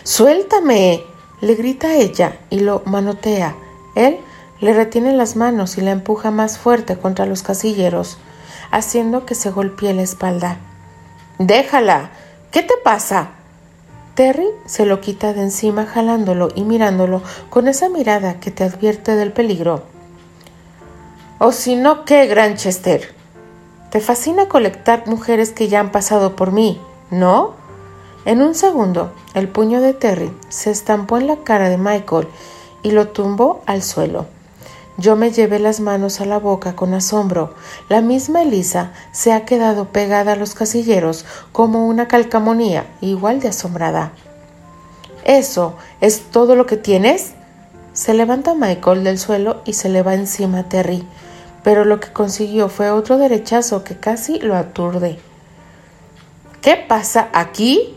Suéltame, 0.05 1.03
le 1.42 1.55
grita 1.55 1.96
ella 1.96 2.38
y 2.49 2.61
lo 2.61 2.83
manotea. 2.87 3.55
Él 3.94 4.18
le 4.61 4.73
retiene 4.73 5.12
las 5.12 5.37
manos 5.37 5.79
y 5.79 5.81
la 5.81 5.90
empuja 5.90 6.31
más 6.31 6.59
fuerte 6.59 6.97
contra 6.97 7.27
los 7.27 7.42
casilleros, 7.42 8.19
haciendo 8.71 9.27
que 9.27 9.35
se 9.35 9.51
golpee 9.51 9.95
la 9.95 10.03
espalda. 10.03 10.59
Déjala. 11.38 12.11
¿Qué 12.51 12.62
te 12.62 12.75
pasa? 12.83 13.31
Terry 14.14 14.49
se 14.64 14.87
lo 14.87 15.03
quita 15.03 15.35
de 15.35 15.42
encima 15.42 15.85
jalándolo 15.85 16.49
y 16.55 16.64
mirándolo 16.64 17.23
con 17.51 17.69
esa 17.69 17.90
mirada 17.90 18.40
que 18.40 18.51
te 18.51 18.64
advierte 18.64 19.14
del 19.14 19.33
peligro. 19.33 19.83
O 21.38 21.53
si 21.53 21.77
no, 21.77 22.07
¿qué, 22.07 22.27
Granchester? 22.27 23.14
Te 23.90 24.01
fascina 24.01 24.49
colectar 24.49 25.07
mujeres 25.07 25.51
que 25.51 25.69
ya 25.69 25.81
han 25.81 25.92
pasado 25.92 26.35
por 26.35 26.51
mí, 26.51 26.81
¿no? 27.11 27.55
En 28.25 28.40
un 28.40 28.55
segundo, 28.55 29.12
el 29.35 29.49
puño 29.49 29.83
de 29.83 29.92
Terry 29.92 30.33
se 30.49 30.71
estampó 30.71 31.19
en 31.19 31.27
la 31.27 31.37
cara 31.45 31.69
de 31.69 31.77
Michael 31.77 32.27
y 32.83 32.92
lo 32.92 33.09
tumbó 33.09 33.62
al 33.66 33.83
suelo. 33.83 34.27
Yo 34.99 35.15
me 35.15 35.31
llevé 35.31 35.59
las 35.59 35.81
manos 35.81 36.21
a 36.21 36.25
la 36.25 36.39
boca 36.39 36.75
con 36.75 36.95
asombro. 36.95 37.55
La 37.89 38.01
misma 38.01 38.43
Elisa 38.43 38.93
se 39.13 39.33
ha 39.33 39.45
quedado 39.45 39.89
pegada 39.89 40.33
a 40.33 40.37
los 40.37 40.55
casilleros 40.55 41.27
como 41.53 41.87
una 41.87 42.09
calcamonía, 42.09 42.87
igual 43.01 43.41
de 43.41 43.49
asombrada. 43.49 44.13
¿Eso 45.25 45.75
es 46.01 46.31
todo 46.31 46.57
lo 46.57 46.67
que 46.67 46.77
tienes? 46.77 47.33
Se 47.93 48.15
levanta 48.15 48.55
Michael 48.55 49.05
del 49.05 49.19
suelo 49.19 49.61
y 49.65 49.75
se 49.75 49.89
le 49.89 50.03
va 50.03 50.15
encima 50.15 50.61
a 50.61 50.69
Terry, 50.69 51.07
pero 51.63 51.85
lo 51.85 52.01
que 52.01 52.13
consiguió 52.13 52.69
fue 52.69 52.91
otro 52.91 53.19
derechazo 53.19 53.85
que 53.85 53.97
casi 53.97 54.39
lo 54.39 54.55
aturde. 54.57 55.19
¿Qué 56.63 56.77
pasa 56.77 57.29
aquí? 57.33 57.95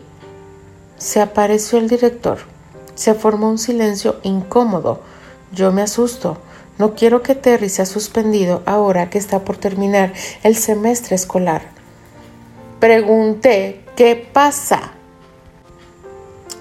Se 0.98 1.20
apareció 1.20 1.78
el 1.78 1.88
director. 1.88 2.38
Se 2.94 3.14
formó 3.14 3.48
un 3.48 3.58
silencio 3.58 4.20
incómodo. 4.22 5.00
Yo 5.52 5.72
me 5.72 5.82
asusto. 5.82 6.38
No 6.80 6.94
quiero 6.94 7.22
que 7.22 7.34
Terry 7.34 7.68
sea 7.68 7.84
suspendido 7.84 8.62
ahora 8.64 9.10
que 9.10 9.18
está 9.18 9.40
por 9.40 9.58
terminar 9.58 10.14
el 10.42 10.56
semestre 10.56 11.14
escolar. 11.14 11.60
Pregunté, 12.78 13.82
¿qué 13.96 14.16
pasa? 14.16 14.92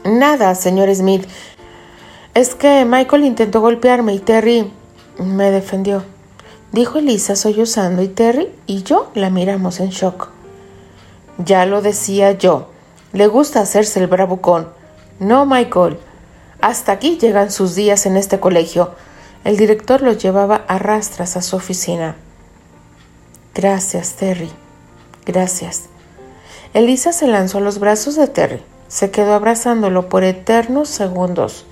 Nada, 0.04 0.56
señor 0.56 0.94
Smith. 0.94 1.26
Es 2.34 2.54
que 2.54 2.84
Michael 2.84 3.24
intentó 3.24 3.62
golpearme 3.62 4.14
y 4.14 4.20
Terry 4.20 4.70
me 5.20 5.52
defendió. 5.52 6.04
Dijo 6.74 7.00
Elisa 7.00 7.38
sollozando 7.38 8.02
y 8.02 8.10
Terry 8.10 8.50
y 8.66 8.84
yo 8.84 9.12
la 9.16 9.30
miramos 9.30 9.80
en 9.80 9.88
shock. 9.88 10.32
Ya 11.38 11.66
lo 11.66 11.82
decía 11.82 12.34
yo. 12.34 12.68
Le 13.14 13.28
gusta 13.28 13.62
hacerse 13.62 14.02
el 14.02 14.08
bravucón. 14.08 14.68
No, 15.22 15.46
Michael. 15.46 15.98
Hasta 16.60 16.92
aquí 16.92 17.18
llegan 17.18 17.52
sus 17.52 17.74
días 17.74 18.06
en 18.06 18.18
este 18.18 18.42
colegio. 18.42 18.92
El 19.44 19.58
director 19.58 20.02
lo 20.02 20.12
llevaba 20.12 20.66
a 20.68 20.80
rastras 20.80 21.38
a 21.38 21.42
su 21.42 21.56
oficina. 21.56 22.16
Gracias, 23.56 24.14
Terry. 24.14 24.52
Gracias. 25.26 25.86
Elisa 26.74 27.14
se 27.14 27.28
lanzó 27.28 27.60
a 27.60 27.62
los 27.62 27.80
brazos 27.80 28.16
de 28.16 28.28
Terry. 28.28 28.62
Se 28.90 29.12
quedó 29.12 29.34
abrazándolo 29.34 30.10
por 30.10 30.24
eternos 30.24 30.90
segundos. 30.90 31.66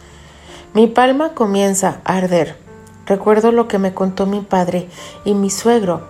Mi 0.73 0.87
palma 0.87 1.33
comienza 1.33 2.01
a 2.05 2.17
arder. 2.17 2.57
Recuerdo 3.05 3.51
lo 3.51 3.67
que 3.67 3.79
me 3.79 3.93
contó 3.93 4.25
mi 4.25 4.41
padre 4.41 4.89
y 5.25 5.33
mi 5.33 5.49
suegro. 5.49 6.07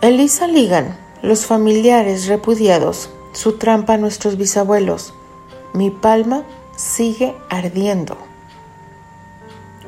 Elisa 0.00 0.46
Ligan, 0.46 0.98
los 1.22 1.46
familiares 1.46 2.26
repudiados, 2.26 3.10
su 3.32 3.58
trampa 3.58 3.94
a 3.94 3.98
nuestros 3.98 4.36
bisabuelos. 4.36 5.14
Mi 5.72 5.90
palma 5.90 6.42
sigue 6.76 7.34
ardiendo. 7.48 8.16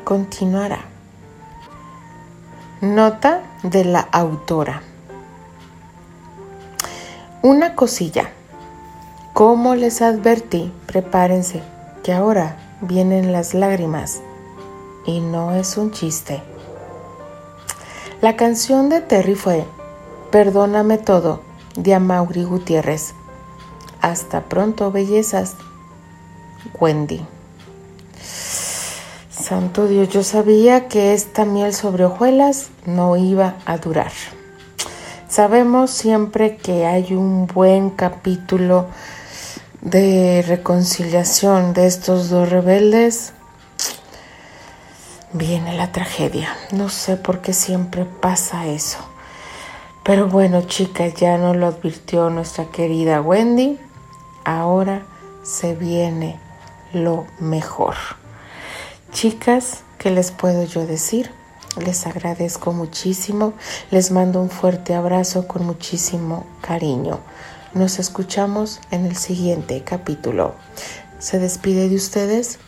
Continuará. 0.07 0.85
Nota 2.81 3.43
de 3.65 3.85
la 3.85 3.99
autora. 3.99 4.81
Una 7.43 7.75
cosilla. 7.75 8.31
Como 9.33 9.75
les 9.75 10.03
advertí, 10.03 10.73
prepárense, 10.87 11.61
que 12.05 12.13
ahora 12.13 12.57
vienen 12.83 13.33
las 13.33 13.53
lágrimas. 13.53 14.21
Y 15.07 15.19
no 15.19 15.57
es 15.57 15.77
un 15.77 15.91
chiste. 15.91 16.41
La 18.21 18.37
canción 18.37 18.89
de 18.89 19.01
Terry 19.01 19.35
fue 19.35 19.65
Perdóname 20.31 20.99
todo, 20.99 21.41
de 21.75 21.95
Amaury 21.95 22.45
Gutiérrez. 22.45 23.13
Hasta 24.01 24.43
pronto, 24.43 24.93
bellezas. 24.93 25.57
Wendy. 26.79 27.27
Santo 29.49 29.87
Dios, 29.87 30.09
yo 30.09 30.25
sabía 30.25 30.89
que 30.89 31.15
esta 31.15 31.45
miel 31.45 31.73
sobre 31.73 32.05
hojuelas 32.05 32.71
no 32.85 33.17
iba 33.17 33.55
a 33.65 33.79
durar. 33.79 34.11
Sabemos 35.29 35.93
siempre 35.93 36.57
que 36.57 36.85
hay 36.85 37.15
un 37.15 37.47
buen 37.47 37.91
capítulo 37.91 38.87
de 39.83 40.45
reconciliación 40.45 41.75
de 41.75 41.87
estos 41.87 42.29
dos 42.29 42.51
rebeldes. 42.51 43.35
Viene 45.33 45.77
la 45.77 45.93
tragedia. 45.93 46.49
No 46.73 46.89
sé 46.89 47.17
por 47.17 47.41
qué 47.41 47.53
siempre 47.53 48.05
pasa 48.05 48.67
eso. 48.67 48.99
Pero 50.03 50.27
bueno, 50.27 50.63
chicas, 50.63 51.15
ya 51.15 51.39
nos 51.39 51.55
lo 51.55 51.69
advirtió 51.69 52.31
nuestra 52.31 52.65
querida 52.73 53.21
Wendy. 53.21 53.79
Ahora 54.45 55.07
se 55.45 55.77
viene 55.77 56.41
lo 56.93 57.29
mejor. 57.39 57.95
Chicas, 59.17 59.83
¿qué 59.97 60.11
les 60.11 60.31
puedo 60.31 60.65
yo 60.65 60.87
decir? 60.87 61.31
Les 61.79 62.07
agradezco 62.07 62.75
muchísimo. 62.75 63.55
Les 63.91 64.11
mando 64.11 64.43
un 64.43 64.51
fuerte 64.51 64.95
abrazo 64.95 65.49
con 65.49 65.65
muchísimo 65.65 66.45
cariño. 66.61 67.21
Nos 67.73 67.99
escuchamos 67.99 68.79
en 68.91 69.07
el 69.07 69.17
siguiente 69.17 69.83
capítulo. 69.83 70.55
Se 71.19 71.39
despide 71.39 71.89
de 71.89 71.97
ustedes 71.97 72.59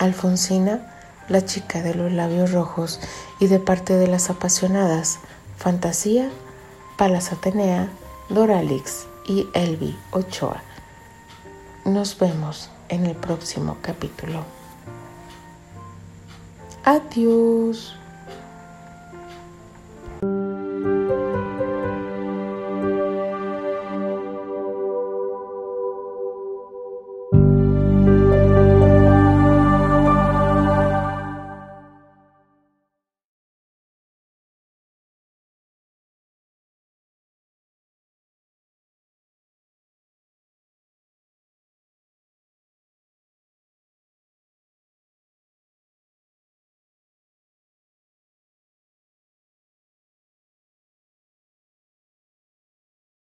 Alfonsina, 0.00 0.92
la 1.28 1.44
chica 1.44 1.80
de 1.82 1.94
los 1.94 2.10
labios 2.10 2.50
rojos, 2.50 2.98
y 3.38 3.46
de 3.46 3.60
parte 3.60 3.94
de 3.94 4.08
las 4.08 4.28
apasionadas, 4.28 5.20
Fantasía 5.56 6.32
Palas 6.98 7.30
Atenea, 7.30 7.88
Doralix 8.28 9.06
y 9.24 9.46
Elvi 9.54 9.96
Ochoa. 10.10 10.64
Nos 11.84 12.18
vemos 12.18 12.70
en 12.88 13.06
el 13.06 13.14
próximo 13.14 13.76
capítulo. 13.82 14.55
Adiós. 16.86 17.98